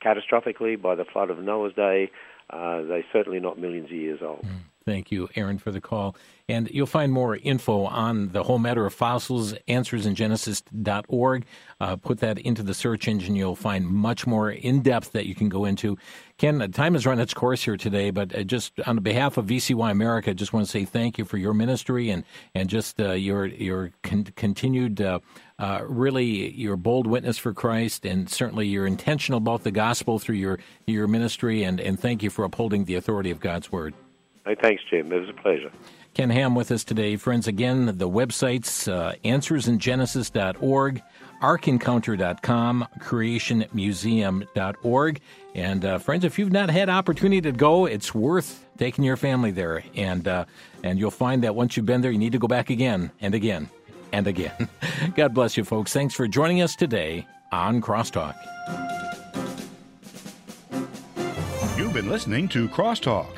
[0.04, 2.10] catastrophically by the flood of Noah's day.
[2.50, 4.46] Uh, they're certainly not millions of years old.
[4.46, 4.62] Mm.
[4.88, 6.16] Thank you, Aaron, for the call.
[6.48, 11.46] And you'll find more info on the whole matter of fossils, answersingenesis.org.
[11.82, 13.36] Uh, put that into the search engine.
[13.36, 15.98] You'll find much more in depth that you can go into.
[16.38, 19.92] Ken, time has run its course here today, but uh, just on behalf of VCY
[19.92, 22.24] America, I just want to say thank you for your ministry and,
[22.56, 25.20] and just uh, your, your con- continued, uh,
[25.60, 30.36] uh, really, your bold witness for Christ, and certainly you're intentional about the gospel through
[30.36, 31.64] your, your ministry.
[31.64, 33.94] And, and thank you for upholding the authority of God's word.
[34.48, 35.12] Hey, thanks, Jim.
[35.12, 35.72] It was a pleasure.
[36.14, 37.18] Ken Ham with us today.
[37.18, 41.02] Friends, again, the websites uh, answersingenesis.org,
[41.42, 45.22] arkencounter.com, creationmuseum.org.
[45.54, 49.52] And uh, friends, if you've not had opportunity to go, it's worth taking your family
[49.52, 49.84] there.
[49.96, 50.46] And, uh,
[50.82, 53.36] and you'll find that once you've been there, you need to go back again and
[53.36, 53.70] again
[54.14, 54.70] and again.
[55.16, 55.92] God bless you, folks.
[55.92, 58.36] Thanks for joining us today on Crosstalk.
[61.78, 63.38] You've been listening to Crosstalk